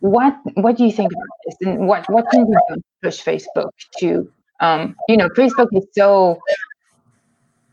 What 0.00 0.36
what 0.54 0.76
do 0.76 0.86
you 0.86 0.92
think 0.92 1.12
about 1.12 1.26
this, 1.44 1.56
and 1.62 1.88
what 1.88 2.08
what 2.08 2.30
can 2.30 2.46
be 2.46 2.52
done 2.52 2.78
to 2.78 2.84
push 3.02 3.20
Facebook 3.20 3.70
to? 3.98 4.32
Um, 4.60 4.94
you 5.08 5.16
know, 5.16 5.28
Facebook 5.30 5.68
is 5.72 5.86
so 5.92 6.38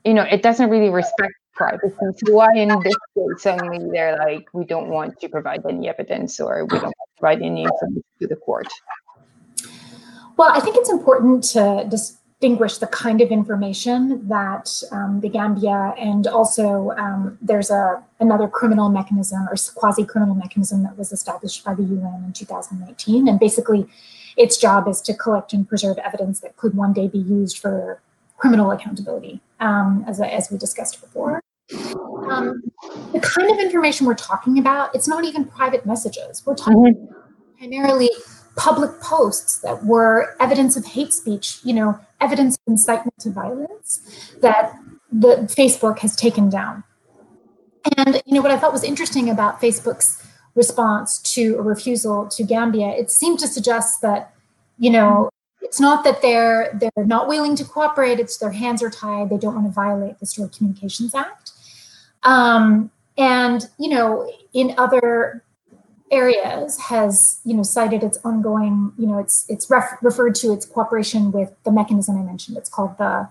you 0.05 0.13
know, 0.13 0.24
it 0.24 0.41
doesn't 0.43 0.69
really 0.69 0.89
respect 0.89 1.33
privacy. 1.53 1.95
So 2.00 2.33
why 2.33 2.50
in 2.55 2.69
this 2.69 2.95
case 3.15 3.41
suddenly 3.41 3.79
they're 3.91 4.17
like, 4.17 4.47
we 4.53 4.65
don't 4.65 4.89
want 4.89 5.19
to 5.19 5.29
provide 5.29 5.65
any 5.67 5.89
evidence 5.89 6.39
or 6.39 6.65
we 6.65 6.79
don't 6.79 6.93
provide 7.17 7.41
any 7.41 7.63
information 7.63 8.03
to 8.21 8.27
the 8.27 8.35
court? 8.35 8.67
Well, 10.38 10.51
I 10.53 10.59
think 10.59 10.75
it's 10.75 10.91
important 10.91 11.43
to 11.55 11.88
distinguish 11.89 12.77
the 12.77 12.88
kind 12.88 13.21
of 13.21 13.29
information 13.29 14.27
that 14.27 14.69
um, 14.91 15.21
the 15.21 15.29
Gambia 15.29 15.95
and 15.97 16.27
also 16.27 16.91
um, 16.97 17.38
there's 17.41 17.71
a 17.71 18.03
another 18.19 18.47
criminal 18.47 18.89
mechanism 18.89 19.47
or 19.50 19.55
quasi-criminal 19.75 20.35
mechanism 20.35 20.83
that 20.83 20.97
was 20.97 21.12
established 21.12 21.63
by 21.63 21.74
the 21.74 21.83
UN 21.83 22.25
in 22.25 22.33
2019, 22.33 23.27
and 23.27 23.39
basically 23.39 23.88
its 24.38 24.57
job 24.57 24.88
is 24.89 25.01
to 25.01 25.13
collect 25.13 25.53
and 25.53 25.67
preserve 25.67 25.97
evidence 26.00 26.41
that 26.41 26.57
could 26.57 26.75
one 26.75 26.91
day 26.91 27.07
be 27.07 27.17
used 27.17 27.57
for 27.57 28.01
criminal 28.45 28.69
accountability, 28.69 29.41
um, 29.59 30.05
as, 30.07 30.21
as 30.21 30.51
we 30.51 30.57
discussed 30.59 31.01
before. 31.01 31.41
Um, 32.29 32.61
the 33.11 33.19
kind 33.19 33.49
of 33.49 33.57
information 33.57 34.05
we're 34.05 34.13
talking 34.13 34.59
about, 34.59 34.93
it's 34.93 35.07
not 35.07 35.23
even 35.23 35.45
private 35.45 35.83
messages. 35.83 36.45
We're 36.45 36.53
talking 36.53 36.93
mm-hmm. 36.93 37.57
primarily 37.57 38.11
public 38.55 39.01
posts 39.01 39.61
that 39.61 39.83
were 39.83 40.35
evidence 40.39 40.77
of 40.77 40.85
hate 40.85 41.11
speech, 41.11 41.57
you 41.63 41.73
know, 41.73 41.99
evidence 42.21 42.55
of 42.55 42.73
incitement 42.73 43.17
to 43.21 43.31
violence 43.31 44.35
that 44.43 44.77
the 45.11 45.37
Facebook 45.49 45.97
has 45.99 46.15
taken 46.15 46.47
down. 46.47 46.83
And 47.97 48.21
you 48.27 48.35
know 48.35 48.43
what 48.43 48.51
I 48.51 48.57
thought 48.57 48.73
was 48.73 48.83
interesting 48.83 49.27
about 49.27 49.59
Facebook's 49.59 50.23
response 50.53 51.17
to 51.33 51.55
a 51.57 51.63
refusal 51.63 52.27
to 52.27 52.43
Gambia, 52.43 52.89
it 52.89 53.09
seemed 53.09 53.39
to 53.39 53.47
suggest 53.47 54.03
that, 54.03 54.35
you 54.77 54.91
know, 54.91 55.31
it's 55.65 55.79
not 55.79 56.03
that 56.03 56.22
they're 56.22 56.77
they're 56.79 57.05
not 57.05 57.27
willing 57.27 57.55
to 57.55 57.65
cooperate 57.65 58.19
it's 58.19 58.38
their 58.38 58.51
hands 58.51 58.84
are 58.84 58.89
tied 58.89 59.29
they 59.29 59.38
don't 59.38 59.55
want 59.55 59.65
to 59.65 59.72
violate 59.72 60.19
the 60.19 60.25
stored 60.25 60.51
communications 60.55 61.13
act 61.15 61.51
um, 62.24 62.91
and 63.17 63.67
you 63.79 63.89
know 63.89 64.31
in 64.53 64.75
other 64.77 65.43
areas 66.12 66.79
has 66.79 67.41
you 67.43 67.55
know 67.55 67.63
cited 67.63 68.03
its 68.03 68.19
ongoing 68.24 68.93
you 68.98 69.07
know 69.07 69.17
it's 69.17 69.45
it's 69.50 69.69
ref- 69.69 69.98
referred 70.03 70.36
to 70.36 70.53
its 70.53 70.65
cooperation 70.65 71.31
with 71.31 71.51
the 71.63 71.72
mechanism 71.72 72.15
i 72.15 72.22
mentioned 72.22 72.55
it's 72.55 72.69
called 72.69 72.95
the 73.00 73.27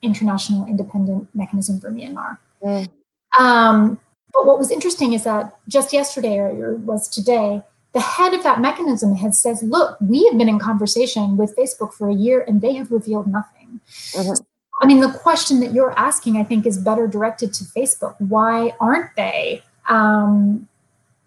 international 0.00 0.66
independent 0.66 1.28
mechanism 1.34 1.78
for 1.80 1.90
myanmar 1.90 2.38
mm. 2.62 2.88
um, 3.38 4.00
but 4.32 4.46
what 4.46 4.58
was 4.58 4.70
interesting 4.70 5.12
is 5.12 5.24
that 5.24 5.54
just 5.68 5.92
yesterday 5.92 6.38
or 6.38 6.76
was 6.76 7.08
today 7.08 7.62
the 7.94 8.00
head 8.00 8.34
of 8.34 8.42
that 8.42 8.60
mechanism 8.60 9.14
has 9.14 9.38
says, 9.38 9.62
look, 9.62 9.96
we 10.00 10.24
have 10.26 10.36
been 10.36 10.48
in 10.48 10.58
conversation 10.58 11.36
with 11.36 11.56
Facebook 11.56 11.94
for 11.94 12.08
a 12.08 12.14
year 12.14 12.44
and 12.46 12.60
they 12.60 12.74
have 12.74 12.90
revealed 12.90 13.28
nothing. 13.28 13.80
Mm-hmm. 14.12 14.42
I 14.80 14.86
mean, 14.86 15.00
the 15.00 15.12
question 15.12 15.60
that 15.60 15.72
you're 15.72 15.96
asking, 15.96 16.36
I 16.36 16.42
think, 16.42 16.66
is 16.66 16.76
better 16.76 17.06
directed 17.06 17.54
to 17.54 17.64
Facebook. 17.64 18.16
Why 18.18 18.74
aren't 18.80 19.14
they 19.16 19.62
um, 19.88 20.68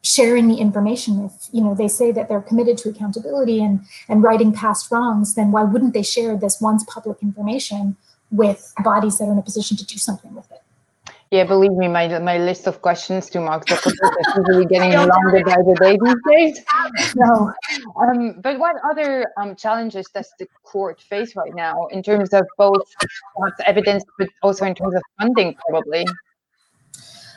sharing 0.02 0.50
the 0.50 0.58
information? 0.58 1.24
If 1.24 1.48
you 1.54 1.64
know 1.64 1.74
they 1.74 1.88
say 1.88 2.12
that 2.12 2.28
they're 2.28 2.42
committed 2.42 2.78
to 2.80 2.90
accountability 2.90 3.64
and 3.64 3.80
and 4.10 4.22
righting 4.22 4.52
past 4.52 4.92
wrongs, 4.92 5.36
then 5.36 5.52
why 5.52 5.64
wouldn't 5.64 5.94
they 5.94 6.04
share 6.04 6.36
this 6.36 6.60
once 6.60 6.84
public 6.84 7.20
information 7.22 7.96
with 8.30 8.74
bodies 8.84 9.18
that 9.18 9.26
are 9.26 9.32
in 9.32 9.38
a 9.38 9.42
position 9.42 9.78
to 9.78 9.86
do 9.86 9.98
something 9.98 10.36
with 10.36 10.52
it? 10.52 10.62
Yeah, 11.30 11.44
believe 11.44 11.74
me, 11.74 11.90
my 11.90 12.20
my 12.20 12.38
list 12.38 12.68
of 12.68 12.82
questions 12.82 13.30
to 13.32 13.42
Mark 13.42 13.66
Zuckerberg 13.66 14.14
is 14.20 14.28
usually 14.38 14.66
getting 14.66 14.94
longer 14.94 15.44
by 15.44 15.58
the 15.58 15.76
day 15.82 15.98
these 16.02 16.22
days. 16.32 16.66
No, 17.16 17.52
um, 18.02 18.40
but 18.42 18.58
what 18.60 18.78
other 18.90 19.28
um, 19.38 19.56
challenges 19.56 20.08
does 20.14 20.32
the 20.40 20.48
court 20.64 21.02
face 21.02 21.36
right 21.36 21.54
now 21.54 21.88
in 21.88 22.02
terms 22.02 22.34
of 22.34 22.46
both 22.58 22.88
evidence, 23.66 24.06
but 24.18 24.30
also 24.42 24.66
in 24.66 24.74
terms 24.74 24.96
of 24.96 25.02
funding, 25.20 25.56
probably? 25.68 26.06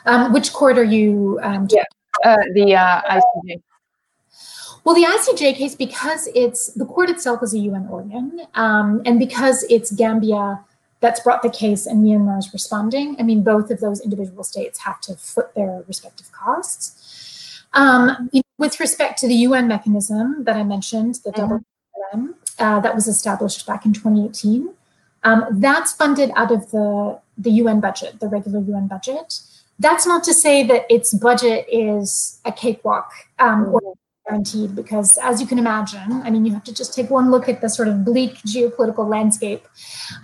Um, 0.06 0.32
which 0.32 0.52
court 0.52 0.78
are 0.78 0.84
you? 0.84 1.40
Um, 1.42 1.66
yeah, 1.70 1.84
uh, 2.24 2.36
the 2.54 2.76
uh, 2.76 3.02
ICJ. 3.02 3.62
Well, 4.84 4.94
the 4.94 5.04
ICJ 5.04 5.56
case, 5.56 5.74
because 5.74 6.28
it's 6.34 6.72
the 6.74 6.86
court 6.86 7.10
itself 7.10 7.42
is 7.42 7.54
a 7.54 7.58
UN 7.58 7.88
organ, 7.88 8.40
um, 8.54 9.02
and 9.04 9.18
because 9.18 9.64
it's 9.64 9.90
Gambia 9.90 10.64
that's 11.00 11.20
brought 11.20 11.42
the 11.42 11.50
case 11.50 11.86
and 11.86 12.04
Myanmar 12.04 12.38
is 12.38 12.52
responding. 12.52 13.16
I 13.18 13.22
mean, 13.22 13.42
both 13.42 13.70
of 13.70 13.80
those 13.80 14.00
individual 14.00 14.44
states 14.44 14.80
have 14.80 15.00
to 15.02 15.16
foot 15.16 15.54
their 15.54 15.82
respective 15.88 16.30
costs. 16.32 17.64
Um, 17.72 18.30
with 18.58 18.78
respect 18.80 19.18
to 19.20 19.28
the 19.28 19.34
UN 19.34 19.68
mechanism 19.68 20.44
that 20.44 20.56
I 20.56 20.62
mentioned, 20.62 21.16
the 21.24 21.30
mm-hmm. 21.30 21.56
WM, 22.12 22.34
uh, 22.58 22.80
that 22.80 22.94
was 22.94 23.08
established 23.08 23.66
back 23.66 23.86
in 23.86 23.92
2018, 23.92 24.70
um, 25.22 25.46
that's 25.52 25.92
funded 25.92 26.30
out 26.34 26.50
of 26.50 26.70
the, 26.70 27.18
the 27.38 27.50
UN 27.52 27.80
budget, 27.80 28.20
the 28.20 28.28
regular 28.28 28.60
UN 28.60 28.86
budget. 28.86 29.40
That's 29.78 30.06
not 30.06 30.24
to 30.24 30.34
say 30.34 30.62
that 30.66 30.84
its 30.90 31.14
budget 31.14 31.66
is 31.70 32.40
a 32.44 32.52
cakewalk 32.52 33.10
um, 33.38 33.66
mm-hmm. 33.66 33.74
or 33.74 33.94
guaranteed 34.28 34.76
because 34.76 35.18
as 35.22 35.40
you 35.40 35.46
can 35.46 35.58
imagine 35.58 36.12
i 36.24 36.30
mean 36.30 36.44
you 36.44 36.52
have 36.52 36.64
to 36.64 36.74
just 36.74 36.94
take 36.94 37.10
one 37.10 37.30
look 37.30 37.48
at 37.48 37.60
the 37.60 37.68
sort 37.68 37.88
of 37.88 38.04
bleak 38.04 38.34
geopolitical 38.46 39.08
landscape 39.08 39.66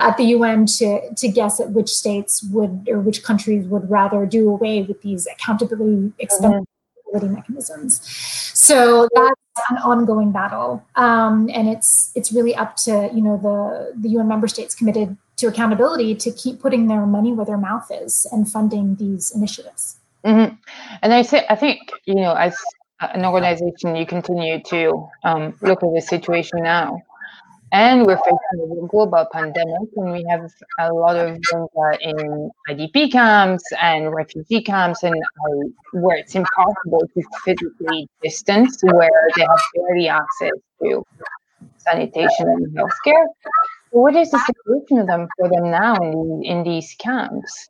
at 0.01 0.17
the 0.17 0.25
un 0.25 0.67
to, 0.67 1.15
to 1.15 1.29
guess 1.29 1.61
at 1.61 1.71
which 1.71 1.89
states 1.89 2.43
would 2.53 2.89
or 2.91 3.01
which 3.01 3.23
countries 3.23 3.67
would 3.67 3.89
rather 3.91 4.27
do 4.27 4.49
away 4.49 4.83
with 4.83 5.01
these 5.03 5.27
accountability 5.27 6.13
mm-hmm. 6.21 7.35
mechanisms. 7.35 8.01
So 8.55 9.09
that's 9.15 9.41
an 9.71 9.79
ongoing 9.79 10.33
battle, 10.33 10.85
um, 10.97 11.49
and 11.53 11.69
it's 11.69 12.13
it's 12.15 12.33
really 12.33 12.55
up 12.55 12.77
to 12.77 13.11
you 13.13 13.23
know 13.23 13.37
the 13.37 13.93
the 14.01 14.09
UN 14.11 14.29
member 14.29 14.49
states 14.49 14.75
committed 14.75 15.17
to 15.37 15.47
accountability 15.47 16.15
to 16.15 16.31
keep 16.31 16.61
putting 16.61 16.89
their 16.89 17.05
money 17.07 17.33
where 17.33 17.47
their 17.47 17.59
mouth 17.59 17.91
is 17.91 18.27
and 18.33 18.51
funding 18.51 18.97
these 18.97 19.31
initiatives. 19.35 19.97
Mm-hmm. 20.25 20.55
And 21.03 21.15
I 21.15 21.23
say, 21.23 21.47
I 21.49 21.55
think 21.55 21.91
you 22.05 22.15
know, 22.15 22.35
as 22.35 22.57
an 23.01 23.25
organization, 23.25 23.97
you 23.97 24.07
continue 24.07 24.63
to 24.65 25.09
um, 25.25 25.55
look 25.61 25.83
at 25.83 25.93
the 25.95 26.01
situation 26.01 26.63
now 26.63 27.03
and 27.73 28.07
we're 28.07 28.19
facing 28.19 28.79
a 28.85 28.87
global 28.87 29.27
pandemic, 29.33 29.89
and 29.97 30.13
we 30.13 30.25
have 30.31 30.49
a 30.79 30.93
lot 30.93 31.17
of 31.17 31.37
Rohingya 31.53 31.99
in 32.01 32.51
IDP 32.71 33.11
camps 33.11 33.65
and 33.83 34.15
refugee 34.15 34.63
camps, 34.63 35.03
and 35.03 35.15
uh, 35.15 35.69
where 35.93 36.17
it's 36.17 36.35
impossible 36.35 37.03
to 37.15 37.23
physically 37.45 38.09
distance, 38.23 38.79
where 38.83 39.31
they 39.37 39.43
have 39.43 39.61
barely 39.75 40.09
access 40.09 40.53
to 40.83 41.05
sanitation 41.79 42.49
and 42.49 42.67
healthcare. 42.77 43.27
What 43.91 44.15
is 44.15 44.31
the 44.31 44.39
situation 44.39 44.99
of 44.99 45.07
them 45.07 45.29
for 45.37 45.49
them 45.49 45.71
now 45.71 45.97
in, 45.97 46.43
in 46.45 46.63
these 46.63 46.95
camps? 46.99 47.69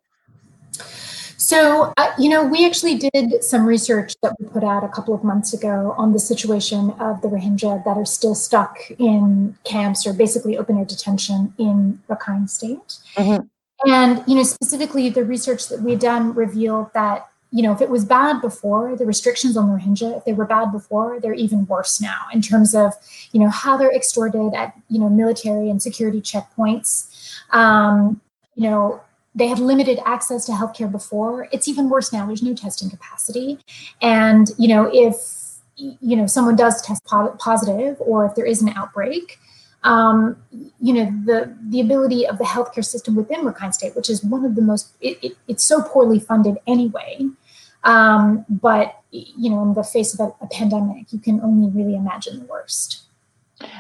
So, 1.47 1.93
uh, 1.97 2.11
you 2.19 2.29
know, 2.29 2.45
we 2.45 2.67
actually 2.67 2.97
did 2.97 3.45
some 3.45 3.65
research 3.65 4.17
that 4.21 4.35
we 4.41 4.49
put 4.49 4.65
out 4.65 4.83
a 4.83 4.89
couple 4.89 5.15
of 5.15 5.23
months 5.23 5.55
ago 5.55 5.95
on 5.97 6.13
the 6.13 6.19
situation 6.19 6.91
of 6.99 7.23
the 7.23 7.29
Rohingya 7.29 7.85
that 7.85 7.97
are 7.97 8.05
still 8.05 8.35
stuck 8.35 8.79
in 8.99 9.57
camps 9.63 10.09
or 10.09 10.13
basically 10.13 10.59
open 10.59 10.77
air 10.77 10.85
detention 10.85 11.55
in 11.57 12.03
Rakhine 12.09 12.51
State. 12.51 12.99
Mm-hmm. 13.17 13.47
And, 13.89 14.25
you 14.27 14.35
know, 14.35 14.43
specifically 14.43 15.09
the 15.09 15.23
research 15.23 15.69
that 15.69 15.83
we've 15.83 16.01
done 16.01 16.35
revealed 16.35 16.93
that, 16.95 17.29
you 17.53 17.63
know, 17.63 17.73
if 17.73 17.81
it 17.81 17.91
was 17.91 18.05
bad 18.05 18.41
before, 18.41 18.97
the 18.97 19.07
restrictions 19.07 19.57
on 19.57 19.69
the 19.69 19.79
Rohingya, 19.79 20.17
if 20.17 20.25
they 20.25 20.33
were 20.33 20.47
bad 20.47 20.73
before, 20.73 21.21
they're 21.21 21.33
even 21.33 21.65
worse 21.67 22.01
now 22.01 22.23
in 22.35 22.43
terms 22.43 22.75
of, 22.75 22.93
you 23.31 23.39
know, 23.39 23.51
how 23.51 23.77
they're 23.77 23.95
extorted 23.95 24.53
at, 24.57 24.75
you 24.89 24.99
know, 24.99 25.09
military 25.09 25.71
and 25.71 25.81
security 25.81 26.21
checkpoints. 26.21 27.07
Um, 27.53 28.21
you 28.57 28.69
know, 28.69 29.01
they 29.37 29.47
had 29.47 29.59
limited 29.59 30.01
access 30.05 30.47
to 30.47 30.53
healthcare 30.53 30.91
before. 30.91 31.47
It's 31.53 31.69
even 31.69 31.91
worse 31.91 32.13
now. 32.13 32.27
There's 32.27 32.43
no 32.43 32.55
testing 32.55 32.89
capacity. 32.91 33.59
And, 34.01 34.51
you 34.59 34.67
know, 34.67 34.91
if, 34.93 35.15
you 35.77 36.17
know, 36.17 36.27
someone 36.27 36.57
does 36.57 36.81
test 36.81 37.05
positive 37.05 37.97
or 38.01 38.25
if 38.25 38.35
there 38.35 38.47
is 38.47 38.63
an 38.63 38.71
outbreak, 38.71 39.39
um, 39.85 40.37
you 40.81 40.95
know, 40.95 41.05
the, 41.27 41.55
the 41.69 41.81
ability 41.81 42.27
of 42.27 42.39
the 42.39 42.45
healthcare 42.45 42.85
system 42.85 43.15
within 43.15 43.45
Rakhine 43.45 43.75
State, 43.75 43.95
which 43.95 44.09
is 44.09 44.25
one 44.25 44.45
of 44.45 44.55
the 44.57 44.63
most, 44.63 44.95
it, 45.03 45.19
it, 45.23 45.33
it's 45.47 45.63
so 45.63 45.83
poorly 45.83 46.19
funded 46.19 46.57
anyway. 46.67 47.29
Um, 47.85 48.47
but, 48.49 49.01
you 49.13 49.51
know, 49.51 49.63
in 49.63 49.75
the 49.75 49.85
face 49.85 50.19
of 50.19 50.21
a, 50.21 50.45
a 50.45 50.49
pandemic, 50.49 51.13
you 51.13 51.21
can 51.21 51.41
only 51.43 51.71
really 51.71 51.95
imagine 51.95 52.41
the 52.41 52.47
worst. 52.47 53.06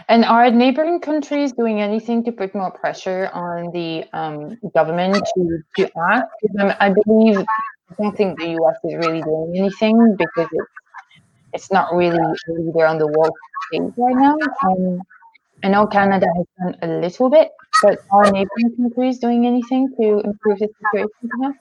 And 0.08 0.24
are 0.24 0.50
neighboring 0.50 1.00
countries 1.00 1.52
doing 1.52 1.80
anything 1.80 2.24
to 2.24 2.32
put 2.32 2.54
more 2.54 2.70
pressure 2.70 3.30
on 3.34 3.70
the 3.72 4.04
um, 4.12 4.58
government 4.74 5.16
to, 5.34 5.58
to 5.76 5.90
act? 6.10 6.32
Um, 6.58 6.72
I 6.80 6.94
believe, 7.04 7.38
I 7.38 7.94
don't 8.02 8.16
think 8.16 8.38
the 8.38 8.56
US 8.62 8.76
is 8.84 8.94
really 8.94 9.22
doing 9.22 9.52
anything 9.56 10.16
because 10.16 10.48
it's, 10.52 10.70
it's 11.52 11.72
not 11.72 11.94
really 11.94 12.18
leader 12.48 12.86
on 12.86 12.98
the 12.98 13.06
world 13.06 13.34
stage 13.68 13.92
right 13.96 14.16
now. 14.16 14.36
Um, 14.66 15.02
I 15.62 15.68
know 15.68 15.86
Canada 15.86 16.26
has 16.36 16.46
done 16.58 16.76
a 16.82 17.00
little 17.00 17.30
bit, 17.30 17.50
but 17.82 17.98
are 18.10 18.30
neighboring 18.30 18.76
countries 18.76 19.18
doing 19.18 19.46
anything 19.46 19.92
to 19.98 20.20
improve 20.20 20.58
the 20.58 20.68
situation 20.94 21.54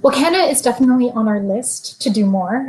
Well, 0.00 0.14
Canada 0.14 0.44
is 0.44 0.62
definitely 0.62 1.10
on 1.10 1.26
our 1.28 1.40
list 1.40 2.00
to 2.02 2.10
do 2.10 2.26
more. 2.26 2.66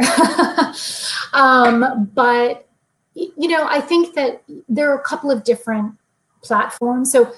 um, 1.33 2.09
but 2.13 2.67
you 3.15 3.47
know, 3.47 3.65
I 3.67 3.81
think 3.81 4.13
that 4.15 4.43
there 4.67 4.91
are 4.91 4.97
a 4.97 5.01
couple 5.01 5.31
of 5.31 5.43
different 5.43 5.95
platforms. 6.43 7.11
So 7.11 7.31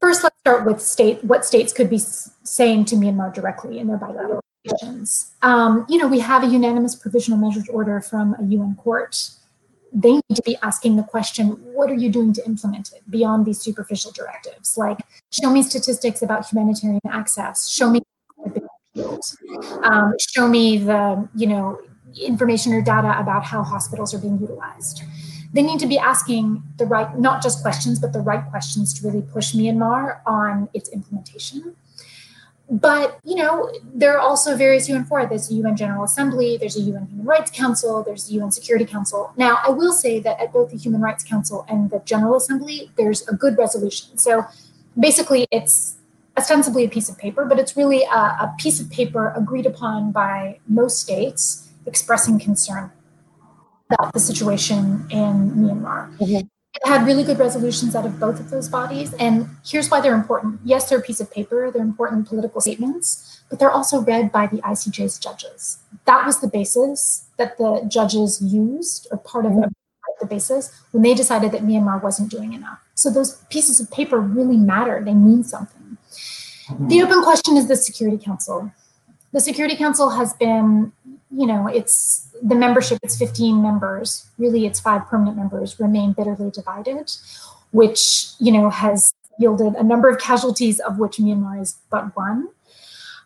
first, 0.00 0.22
let's 0.22 0.36
start 0.40 0.64
with 0.66 0.80
state 0.80 1.24
what 1.24 1.44
states 1.44 1.72
could 1.72 1.90
be 1.90 1.98
saying 1.98 2.84
to 2.86 2.96
Myanmar 2.96 3.32
directly 3.32 3.78
in 3.78 3.86
their 3.86 3.96
bilateral 3.96 4.40
relations. 4.64 5.32
Um, 5.42 5.86
you 5.88 5.98
know, 5.98 6.06
we 6.06 6.20
have 6.20 6.44
a 6.44 6.46
unanimous 6.46 6.94
provisional 6.94 7.38
measures 7.38 7.68
order 7.68 8.00
from 8.00 8.36
a 8.38 8.44
UN 8.44 8.74
court. 8.76 9.30
They 9.92 10.12
need 10.12 10.34
to 10.34 10.42
be 10.44 10.56
asking 10.62 10.96
the 10.96 11.04
question, 11.04 11.50
what 11.72 11.88
are 11.90 11.94
you 11.94 12.10
doing 12.10 12.32
to 12.34 12.44
implement 12.44 12.92
it 12.92 13.08
beyond 13.08 13.46
these 13.46 13.60
superficial 13.60 14.10
directives? 14.10 14.76
Like, 14.76 14.98
show 15.30 15.50
me 15.50 15.62
statistics 15.62 16.20
about 16.20 16.50
humanitarian 16.50 17.00
access. 17.08 17.68
Show 17.68 17.90
me 17.90 18.02
um, 19.82 20.14
show 20.20 20.48
me 20.48 20.78
the, 20.78 21.28
you 21.34 21.46
know, 21.46 21.80
information 22.16 22.72
or 22.72 22.82
data 22.82 23.18
about 23.18 23.44
how 23.44 23.62
hospitals 23.62 24.14
are 24.14 24.18
being 24.18 24.38
utilized. 24.38 25.02
They 25.52 25.62
need 25.62 25.78
to 25.80 25.86
be 25.86 25.98
asking 25.98 26.62
the 26.78 26.86
right, 26.86 27.16
not 27.18 27.42
just 27.42 27.62
questions, 27.62 28.00
but 28.00 28.12
the 28.12 28.20
right 28.20 28.44
questions 28.50 28.92
to 28.94 29.06
really 29.06 29.22
push 29.22 29.54
Myanmar 29.54 30.20
on 30.26 30.68
its 30.74 30.88
implementation. 30.90 31.76
But, 32.68 33.20
you 33.24 33.36
know, 33.36 33.70
there 33.94 34.14
are 34.16 34.18
also 34.18 34.56
various 34.56 34.88
UN 34.88 35.04
fora. 35.04 35.28
There's 35.28 35.48
the 35.48 35.54
UN 35.56 35.76
General 35.76 36.04
Assembly, 36.04 36.56
there's 36.56 36.76
a 36.76 36.80
UN 36.80 37.06
Human 37.06 37.26
Rights 37.26 37.50
Council, 37.50 38.02
there's 38.02 38.26
the 38.26 38.34
UN 38.34 38.50
Security 38.50 38.86
Council. 38.86 39.32
Now, 39.36 39.58
I 39.62 39.70
will 39.70 39.92
say 39.92 40.18
that 40.20 40.40
at 40.40 40.52
both 40.52 40.70
the 40.70 40.78
Human 40.78 41.00
Rights 41.00 41.22
Council 41.22 41.64
and 41.68 41.90
the 41.90 42.00
General 42.00 42.36
Assembly, 42.36 42.90
there's 42.96 43.26
a 43.28 43.34
good 43.34 43.58
resolution. 43.58 44.16
So 44.18 44.46
basically, 44.98 45.46
it's 45.50 45.96
ostensibly 46.36 46.84
a 46.84 46.88
piece 46.88 47.08
of 47.08 47.18
paper, 47.18 47.44
but 47.44 47.58
it's 47.58 47.76
really 47.76 48.02
a, 48.04 48.16
a 48.16 48.54
piece 48.58 48.80
of 48.80 48.90
paper 48.90 49.32
agreed 49.36 49.66
upon 49.66 50.10
by 50.10 50.58
most 50.66 51.00
states 51.00 51.63
expressing 51.86 52.38
concern 52.38 52.90
about 53.90 54.12
the 54.12 54.20
situation 54.20 55.06
in 55.10 55.50
Myanmar. 55.52 56.16
Mm-hmm. 56.18 56.46
It 56.76 56.88
had 56.88 57.06
really 57.06 57.22
good 57.22 57.38
resolutions 57.38 57.94
out 57.94 58.04
of 58.04 58.18
both 58.18 58.40
of 58.40 58.50
those 58.50 58.68
bodies. 58.68 59.14
And 59.14 59.48
here's 59.64 59.90
why 59.90 60.00
they're 60.00 60.14
important. 60.14 60.60
Yes, 60.64 60.88
they're 60.88 60.98
a 60.98 61.02
piece 61.02 61.20
of 61.20 61.30
paper, 61.30 61.70
they're 61.70 61.82
important 61.82 62.26
political 62.26 62.60
statements, 62.60 63.42
but 63.48 63.60
they're 63.60 63.70
also 63.70 64.00
read 64.00 64.32
by 64.32 64.48
the 64.48 64.58
ICJ's 64.58 65.18
judges. 65.18 65.78
That 66.04 66.26
was 66.26 66.40
the 66.40 66.48
basis 66.48 67.26
that 67.38 67.58
the 67.58 67.86
judges 67.88 68.42
used, 68.42 69.06
or 69.12 69.18
part 69.18 69.46
of 69.46 69.52
mm-hmm. 69.52 69.70
the 70.20 70.26
basis, 70.26 70.72
when 70.90 71.04
they 71.04 71.14
decided 71.14 71.52
that 71.52 71.62
Myanmar 71.62 72.02
wasn't 72.02 72.30
doing 72.30 72.54
enough. 72.54 72.80
So 72.94 73.08
those 73.08 73.36
pieces 73.50 73.78
of 73.78 73.90
paper 73.92 74.18
really 74.18 74.56
matter, 74.56 75.00
they 75.04 75.14
mean 75.14 75.44
something. 75.44 75.96
Mm-hmm. 76.68 76.88
The 76.88 77.02
open 77.02 77.22
question 77.22 77.56
is 77.56 77.68
the 77.68 77.76
Security 77.76 78.18
Council. 78.18 78.72
The 79.32 79.40
Security 79.40 79.76
Council 79.76 80.10
has 80.10 80.32
been 80.34 80.92
you 81.36 81.46
know, 81.46 81.66
it's 81.66 82.28
the 82.42 82.54
membership, 82.54 82.98
it's 83.02 83.18
15 83.18 83.62
members, 83.62 84.26
really 84.38 84.66
it's 84.66 84.80
five 84.80 85.06
permanent 85.06 85.36
members, 85.36 85.80
remain 85.80 86.12
bitterly 86.12 86.50
divided, 86.50 87.10
which, 87.72 88.28
you 88.38 88.52
know, 88.52 88.70
has 88.70 89.12
yielded 89.38 89.74
a 89.74 89.82
number 89.82 90.08
of 90.08 90.18
casualties, 90.18 90.78
of 90.80 90.98
which 90.98 91.16
Myanmar 91.16 91.60
is 91.60 91.76
but 91.90 92.14
one. 92.16 92.48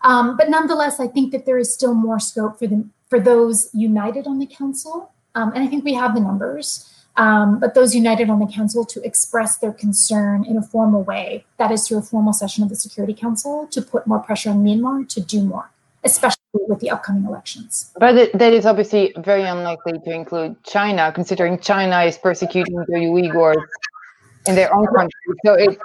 Um, 0.02 0.36
but 0.36 0.48
nonetheless, 0.48 1.00
I 1.00 1.06
think 1.06 1.32
that 1.32 1.44
there 1.44 1.58
is 1.58 1.72
still 1.72 1.94
more 1.94 2.20
scope 2.20 2.58
for 2.58 2.66
the, 2.66 2.86
for 3.10 3.20
those 3.20 3.68
united 3.74 4.26
on 4.26 4.38
the 4.38 4.46
council, 4.46 5.12
um, 5.34 5.52
and 5.54 5.62
I 5.62 5.66
think 5.66 5.84
we 5.84 5.94
have 5.94 6.14
the 6.14 6.20
numbers. 6.20 6.94
Um, 7.16 7.58
but 7.58 7.74
those 7.74 7.96
united 7.96 8.30
on 8.30 8.38
the 8.38 8.46
council 8.46 8.84
to 8.84 9.02
express 9.02 9.58
their 9.58 9.72
concern 9.72 10.44
in 10.44 10.56
a 10.56 10.62
formal 10.62 11.02
way, 11.02 11.44
that 11.56 11.72
is 11.72 11.88
through 11.88 11.98
a 11.98 12.02
formal 12.02 12.32
session 12.32 12.62
of 12.62 12.68
the 12.68 12.76
Security 12.76 13.12
Council, 13.12 13.66
to 13.72 13.82
put 13.82 14.06
more 14.06 14.20
pressure 14.20 14.50
on 14.50 14.62
Myanmar 14.62 15.08
to 15.08 15.20
do 15.20 15.42
more, 15.42 15.72
especially 16.04 16.37
with 16.66 16.80
the 16.80 16.90
upcoming 16.90 17.24
elections. 17.24 17.92
But 17.98 18.16
it, 18.16 18.38
that 18.38 18.52
is 18.52 18.66
obviously 18.66 19.12
very 19.18 19.42
unlikely 19.42 20.00
to 20.04 20.10
include 20.10 20.62
China, 20.64 21.12
considering 21.12 21.58
China 21.58 22.02
is 22.02 22.18
persecuting 22.18 22.76
the 22.76 22.94
Uyghurs 22.94 23.56
in 24.46 24.54
their 24.54 24.74
own 24.74 24.86
country. 24.86 25.34
So 25.44 25.54
it's 25.54 25.76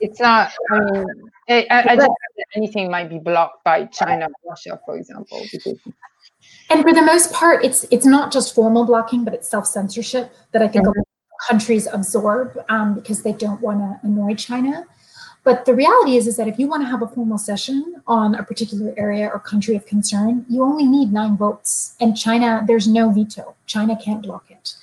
it's 0.00 0.20
not. 0.20 0.52
I 0.70 0.80
mean, 0.80 1.06
I, 1.48 1.64
I 1.70 1.96
just 1.96 2.10
anything 2.54 2.90
might 2.90 3.08
be 3.08 3.18
blocked 3.18 3.64
by 3.64 3.86
China, 3.86 4.28
Russia, 4.48 4.80
for 4.84 4.96
example. 4.96 5.40
Because, 5.50 5.78
and 6.70 6.82
for 6.82 6.92
the 6.92 7.02
most 7.02 7.32
part, 7.32 7.64
it's 7.64 7.84
it's 7.90 8.06
not 8.06 8.32
just 8.32 8.54
formal 8.54 8.84
blocking, 8.84 9.24
but 9.24 9.34
it's 9.34 9.48
self 9.48 9.66
censorship 9.66 10.32
that 10.52 10.62
I 10.62 10.68
think 10.68 10.86
mm-hmm. 10.86 11.00
countries 11.48 11.86
absorb 11.92 12.58
um, 12.68 12.94
because 12.94 13.22
they 13.22 13.32
don't 13.32 13.60
want 13.60 13.78
to 13.78 14.06
annoy 14.06 14.34
China. 14.34 14.86
But 15.44 15.64
the 15.64 15.74
reality 15.74 16.16
is, 16.16 16.26
is 16.26 16.36
that 16.36 16.46
if 16.46 16.58
you 16.58 16.68
want 16.68 16.82
to 16.84 16.88
have 16.88 17.02
a 17.02 17.08
formal 17.08 17.38
session 17.38 18.00
on 18.06 18.36
a 18.36 18.44
particular 18.44 18.94
area 18.96 19.28
or 19.28 19.40
country 19.40 19.74
of 19.74 19.86
concern, 19.86 20.46
you 20.48 20.62
only 20.62 20.86
need 20.86 21.12
nine 21.12 21.36
votes. 21.36 21.96
And 22.00 22.16
China, 22.16 22.62
there's 22.66 22.86
no 22.86 23.10
veto. 23.10 23.56
China 23.66 23.96
can't 23.96 24.22
block 24.22 24.50
it. 24.50 24.74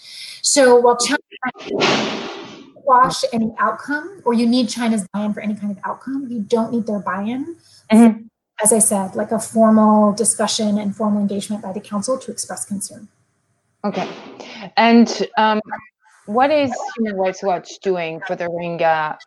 So 0.41 0.75
while 0.75 0.97
China 0.97 1.19
can't 1.59 2.73
quash 2.75 3.23
any 3.31 3.53
outcome, 3.57 4.21
or 4.25 4.33
you 4.33 4.45
need 4.45 4.67
China's 4.67 5.07
buy-in 5.13 5.33
for 5.33 5.39
any 5.39 5.55
kind 5.55 5.71
of 5.71 5.77
outcome, 5.85 6.27
you 6.29 6.41
don't 6.41 6.73
need 6.73 6.87
their 6.87 6.99
buy-in. 6.99 7.55
Mm-hmm. 7.91 8.23
As 8.61 8.73
I 8.73 8.79
said, 8.79 9.15
like 9.15 9.31
a 9.31 9.39
formal 9.39 10.11
discussion 10.11 10.77
and 10.77 10.93
formal 10.93 11.21
engagement 11.21 11.63
by 11.63 11.71
the 11.71 11.79
council 11.79 12.17
to 12.17 12.31
express 12.31 12.65
concern. 12.65 13.07
Okay. 13.85 14.09
And 14.75 15.25
um, 15.37 15.61
what 16.25 16.51
is 16.51 16.69
Human 16.97 17.15
Rights 17.15 17.41
Watch 17.41 17.79
doing 17.79 18.19
for 18.27 18.35
the 18.35 18.45
Rohingya 18.45 19.17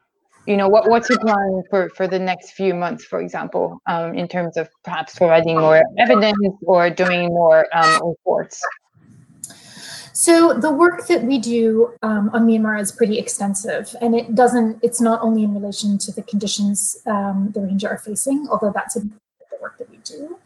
you 0.46 0.56
know, 0.56 0.68
what, 0.68 0.88
what's 0.88 1.08
your 1.08 1.18
plan 1.18 1.62
for, 1.70 1.88
for 1.90 2.06
the 2.08 2.18
next 2.18 2.52
few 2.52 2.74
months, 2.74 3.04
for 3.04 3.20
example, 3.20 3.80
um, 3.86 4.14
in 4.14 4.26
terms 4.26 4.56
of 4.56 4.68
perhaps 4.82 5.16
providing 5.16 5.58
more 5.58 5.82
evidence 5.98 6.36
or 6.62 6.90
doing 6.90 7.28
more 7.28 7.66
um, 7.76 8.08
reports? 8.08 8.60
So 10.12 10.52
the 10.52 10.70
work 10.70 11.06
that 11.06 11.22
we 11.24 11.38
do 11.38 11.94
um, 12.02 12.30
on 12.32 12.46
Myanmar 12.46 12.80
is 12.80 12.92
pretty 12.92 13.18
extensive, 13.18 13.96
and 14.00 14.14
it 14.14 14.34
doesn't. 14.34 14.78
It's 14.82 15.00
not 15.00 15.22
only 15.22 15.42
in 15.42 15.54
relation 15.54 15.96
to 15.98 16.12
the 16.12 16.22
conditions 16.22 16.98
um, 17.06 17.50
the 17.54 17.60
Rohingya 17.60 17.88
are 17.90 17.98
facing, 17.98 18.46
although 18.50 18.72
that's 18.74 18.94
a 18.96 19.00
the 19.00 19.08
work 19.60 19.78
that 19.78 19.90
we 19.90 19.96
do. 20.04 20.38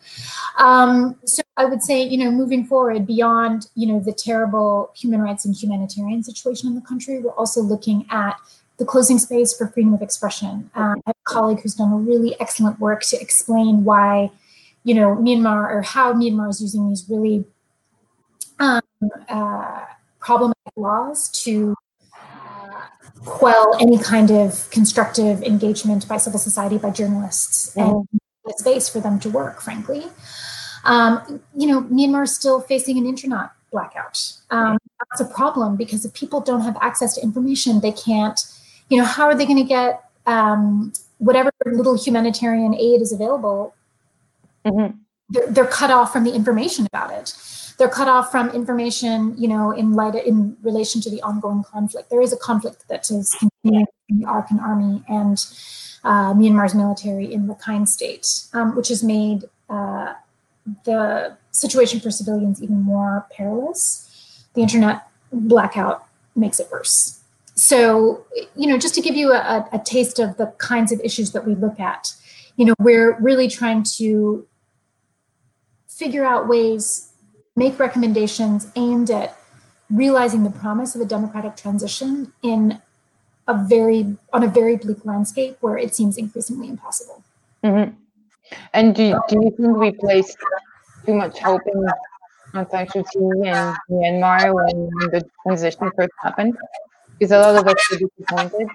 Um, 0.59 1.17
so 1.25 1.43
I 1.57 1.65
would 1.65 1.83
say, 1.83 2.03
you 2.03 2.17
know, 2.17 2.31
moving 2.31 2.65
forward 2.65 3.07
beyond, 3.07 3.67
you 3.75 3.87
know, 3.87 3.99
the 4.01 4.13
terrible 4.13 4.93
human 4.95 5.21
rights 5.21 5.45
and 5.45 5.55
humanitarian 5.55 6.23
situation 6.23 6.69
in 6.69 6.75
the 6.75 6.81
country, 6.81 7.19
we're 7.19 7.33
also 7.33 7.61
looking 7.61 8.07
at 8.11 8.37
the 8.79 8.85
closing 8.85 9.19
space 9.19 9.57
for 9.57 9.69
freedom 9.69 9.95
of 9.95 10.03
expression. 10.03 10.71
Um, 10.75 11.03
I 11.07 11.09
have 11.09 11.17
a 11.17 11.25
colleague 11.25 11.61
who's 11.61 11.75
done 11.75 11.93
a 11.93 11.97
really 11.97 12.39
excellent 12.41 12.79
work 12.79 13.03
to 13.05 13.21
explain 13.21 13.85
why, 13.85 14.31
you 14.85 14.95
know, 14.95 15.17
Myanmar 15.17 15.71
or 15.71 15.83
how 15.83 16.13
Myanmar 16.13 16.51
is 16.51 16.61
using 16.61 16.89
these 16.89 17.07
really 17.09 17.45
um, 18.59 18.83
uh, 19.29 19.81
problematic 20.21 20.73
laws 20.77 21.29
to 21.45 21.75
uh, 22.15 22.81
quell 23.25 23.77
any 23.81 23.99
kind 23.99 24.31
of 24.31 24.69
constructive 24.71 25.43
engagement 25.43 26.07
by 26.07 26.19
civil 26.19 26.39
society, 26.39 26.77
by 26.79 26.91
journalists, 26.91 27.75
mm-hmm. 27.75 28.05
and 28.45 28.59
space 28.59 28.89
for 28.89 29.01
them 29.01 29.19
to 29.21 29.31
work, 29.31 29.63
frankly. 29.63 30.05
Um, 30.85 31.41
you 31.57 31.67
know, 31.67 31.83
Myanmar 31.83 32.25
is 32.25 32.35
still 32.35 32.61
facing 32.61 32.99
an 32.99 33.07
internet 33.07 33.51
blackout. 33.73 34.33
Um, 34.51 34.79
that's 35.11 35.21
a 35.21 35.35
problem 35.35 35.77
because 35.77 36.05
if 36.05 36.15
people 36.15 36.41
don't 36.41 36.61
have 36.61 36.77
access 36.81 37.15
to 37.17 37.23
information, 37.23 37.81
they 37.81 37.93
can't 37.93 38.41
you 38.89 38.99
know, 38.99 39.05
how 39.05 39.25
are 39.25 39.35
they 39.35 39.47
going 39.47 39.59
to 39.59 39.65
get 39.65 40.05
um, 40.27 40.93
whatever 41.19 41.51
little 41.65 41.97
humanitarian 41.97 42.75
aid 42.75 43.01
is 43.01 43.13
available? 43.13 43.75
Mm-hmm. 44.65 44.97
They're, 45.31 45.47
they're 45.49 45.67
cut 45.67 45.91
off 45.91 46.13
from 46.13 46.25
the 46.25 46.35
information 46.35 46.87
about 46.87 47.13
it. 47.13 47.35
They're 47.79 47.89
cut 47.89 48.09
off 48.09 48.31
from 48.31 48.51
information, 48.51 49.35
you 49.37 49.49
know, 49.49 49.71
in 49.71 49.93
light 49.93 50.15
of, 50.15 50.25
in 50.25 50.57
relation 50.63 51.01
to 51.03 51.11
the 51.11 51.21
ongoing 51.23 51.63
conflict. 51.63 52.11
There 52.11 52.23
is 52.23 52.33
a 52.33 52.37
conflict 52.37 52.89
that 52.89 53.11
is 53.11 53.35
continuing 53.39 53.87
in 54.09 54.21
the 54.21 54.27
Arakan 54.27 54.61
army 54.63 55.03
and 55.09 55.37
uh, 56.05 56.33
Myanmar's 56.33 56.75
military 56.75 57.33
in 57.33 57.49
Rakhine 57.49 57.87
state, 57.87 58.45
um, 58.55 58.77
which 58.77 58.89
has 58.89 59.03
made 59.03 59.45
uh, 59.69 60.15
the 60.85 61.37
situation 61.51 62.01
for 62.01 62.11
civilians 62.11 62.63
even 62.63 62.81
more 62.81 63.27
perilous. 63.31 64.45
The 64.55 64.63
internet 64.63 65.09
blackout 65.33 66.07
makes 66.35 66.61
it 66.61 66.69
worse 66.71 67.21
so 67.57 68.25
you 68.55 68.67
know 68.67 68.79
just 68.79 68.95
to 68.95 69.01
give 69.01 69.17
you 69.17 69.33
a, 69.33 69.69
a, 69.73 69.79
taste 69.79 70.19
of 70.19 70.37
the 70.37 70.47
kinds 70.59 70.93
of 70.93 71.01
issues 71.01 71.33
that 71.33 71.47
we 71.47 71.55
look 71.55 71.81
at 71.81 72.15
you 72.57 72.65
know 72.65 72.75
we're 72.79 73.19
really 73.19 73.49
trying 73.49 73.83
to 73.83 74.47
figure 75.89 76.25
out 76.25 76.47
ways 76.47 77.13
make 77.57 77.79
recommendations 77.79 78.71
aimed 78.77 79.11
at 79.11 79.37
realizing 79.91 80.45
the 80.45 80.51
promise 80.51 80.95
of 80.95 81.01
a 81.01 81.07
democratic 81.07 81.57
transition 81.57 82.31
in 82.43 82.81
a 83.49 83.65
very 83.67 84.17
on 84.35 84.43
a 84.43 84.49
very 84.49 84.77
bleak 84.77 85.03
landscape 85.07 85.57
where 85.61 85.79
it 85.79 85.95
seems 85.95 86.19
increasingly 86.19 86.69
impossible 86.69 87.25
mm-hmm. 87.65 87.91
and 88.75 88.95
do, 88.95 89.19
do 89.29 89.37
you 89.43 89.51
think 89.57 89.77
we 89.79 89.93
place 89.93 90.37
too 91.07 91.15
much 91.15 91.39
hope 91.39 91.63
in 91.67 91.87
Aung 92.53 92.71
San 92.71 92.87
Suu 92.89 93.05
Kyi 93.11 93.49
and 93.49 93.77
Myanmar 93.91 94.55
when 94.55 94.89
the 95.11 95.23
transition 95.43 95.91
first 95.97 96.13
happened? 96.23 96.57
Is 97.19 97.31
a 97.31 97.39
lot 97.39 97.57
of 97.57 97.67
us 97.67 97.75
disappointed? 97.91 98.69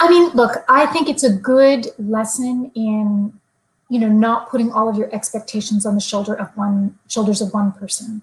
I 0.00 0.10
mean, 0.10 0.30
look, 0.30 0.64
I 0.68 0.86
think 0.86 1.08
it's 1.08 1.22
a 1.22 1.32
good 1.32 1.86
lesson 1.98 2.70
in, 2.74 3.32
you 3.88 3.98
know, 4.00 4.08
not 4.08 4.50
putting 4.50 4.72
all 4.72 4.88
of 4.88 4.96
your 4.96 5.14
expectations 5.14 5.86
on 5.86 5.94
the 5.94 6.00
shoulder 6.00 6.34
of 6.34 6.54
one 6.56 6.98
shoulders 7.08 7.40
of 7.40 7.54
one 7.54 7.72
person, 7.72 8.22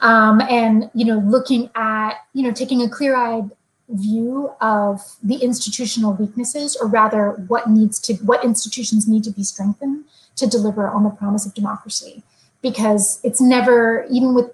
um, 0.00 0.40
and 0.40 0.90
you 0.94 1.04
know, 1.04 1.18
looking 1.18 1.70
at, 1.74 2.14
you 2.32 2.42
know, 2.42 2.52
taking 2.52 2.82
a 2.82 2.88
clear-eyed 2.88 3.50
view 3.90 4.52
of 4.60 5.00
the 5.22 5.36
institutional 5.36 6.14
weaknesses, 6.14 6.76
or 6.76 6.88
rather, 6.88 7.32
what 7.48 7.68
needs 7.68 8.00
to, 8.00 8.14
what 8.14 8.44
institutions 8.44 9.06
need 9.06 9.22
to 9.24 9.30
be 9.30 9.44
strengthened 9.44 10.04
to 10.36 10.46
deliver 10.46 10.88
on 10.88 11.04
the 11.04 11.10
promise 11.10 11.44
of 11.44 11.54
democracy, 11.54 12.22
because 12.62 13.20
it's 13.22 13.40
never, 13.40 14.06
even 14.10 14.34
with 14.34 14.50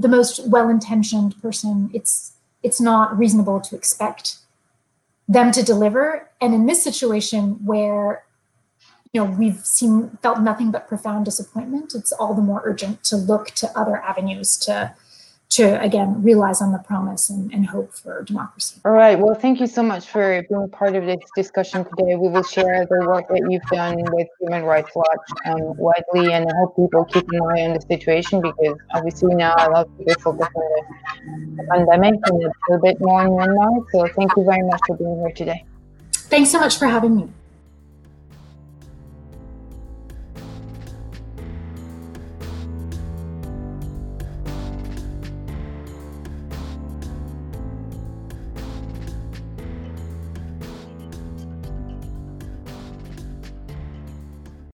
the 0.00 0.08
most 0.08 0.48
well-intentioned 0.48 1.40
person, 1.42 1.90
it's 1.92 2.32
it's 2.62 2.80
not 2.80 3.16
reasonable 3.16 3.60
to 3.60 3.76
expect 3.76 4.36
them 5.28 5.52
to 5.52 5.62
deliver. 5.62 6.30
And 6.40 6.54
in 6.54 6.66
this 6.66 6.82
situation 6.82 7.64
where 7.64 8.24
you 9.12 9.24
know 9.24 9.30
we've 9.30 9.64
seen 9.64 10.18
felt 10.22 10.40
nothing 10.40 10.70
but 10.70 10.88
profound 10.88 11.24
disappointment, 11.24 11.94
it's 11.94 12.12
all 12.12 12.34
the 12.34 12.42
more 12.42 12.62
urgent 12.64 13.04
to 13.04 13.16
look 13.16 13.50
to 13.52 13.70
other 13.78 13.96
avenues 13.98 14.56
to 14.58 14.94
to 15.50 15.80
again 15.80 16.22
realize 16.22 16.60
on 16.60 16.72
the 16.72 16.78
promise 16.78 17.30
and, 17.30 17.52
and, 17.54 17.66
hope 17.66 17.92
for 17.94 18.22
democracy. 18.24 18.80
All 18.84 18.92
right. 18.92 19.18
Well, 19.18 19.34
thank 19.34 19.60
you 19.60 19.66
so 19.66 19.82
much 19.82 20.06
for 20.06 20.44
being 20.48 20.68
part 20.68 20.94
of 20.94 21.06
this 21.06 21.20
discussion 21.34 21.84
today. 21.84 22.16
We 22.16 22.28
will 22.28 22.42
share 22.42 22.86
the 22.86 23.06
work 23.06 23.28
that 23.28 23.46
you've 23.48 23.62
done 23.72 23.96
with 24.12 24.28
Human 24.40 24.64
Rights 24.64 24.90
Watch 24.94 25.06
um, 25.46 25.76
widely, 25.78 26.34
and 26.34 26.46
I 26.46 26.54
hope 26.58 26.76
people 26.76 27.04
keep 27.06 27.26
an 27.30 27.40
eye 27.40 27.62
on 27.62 27.74
the 27.74 27.80
situation 27.80 28.42
because 28.42 28.76
obviously 28.94 29.34
now 29.34 29.54
a 29.56 29.70
lot 29.70 29.86
of 29.86 29.98
people 29.98 30.14
focus 30.22 30.48
on 30.54 31.56
the 31.56 31.64
pandemic 31.70 32.14
and 32.24 32.44
a 32.44 32.50
little 32.68 32.82
bit 32.82 33.00
more 33.00 33.22
in 33.22 33.30
Myanmar. 33.30 33.84
So 33.92 34.06
thank 34.14 34.32
you 34.36 34.44
very 34.44 34.62
much 34.62 34.80
for 34.86 34.96
being 34.96 35.18
here 35.20 35.32
today. 35.32 35.64
Thanks 36.12 36.50
so 36.50 36.60
much 36.60 36.78
for 36.78 36.86
having 36.86 37.16
me. 37.16 37.28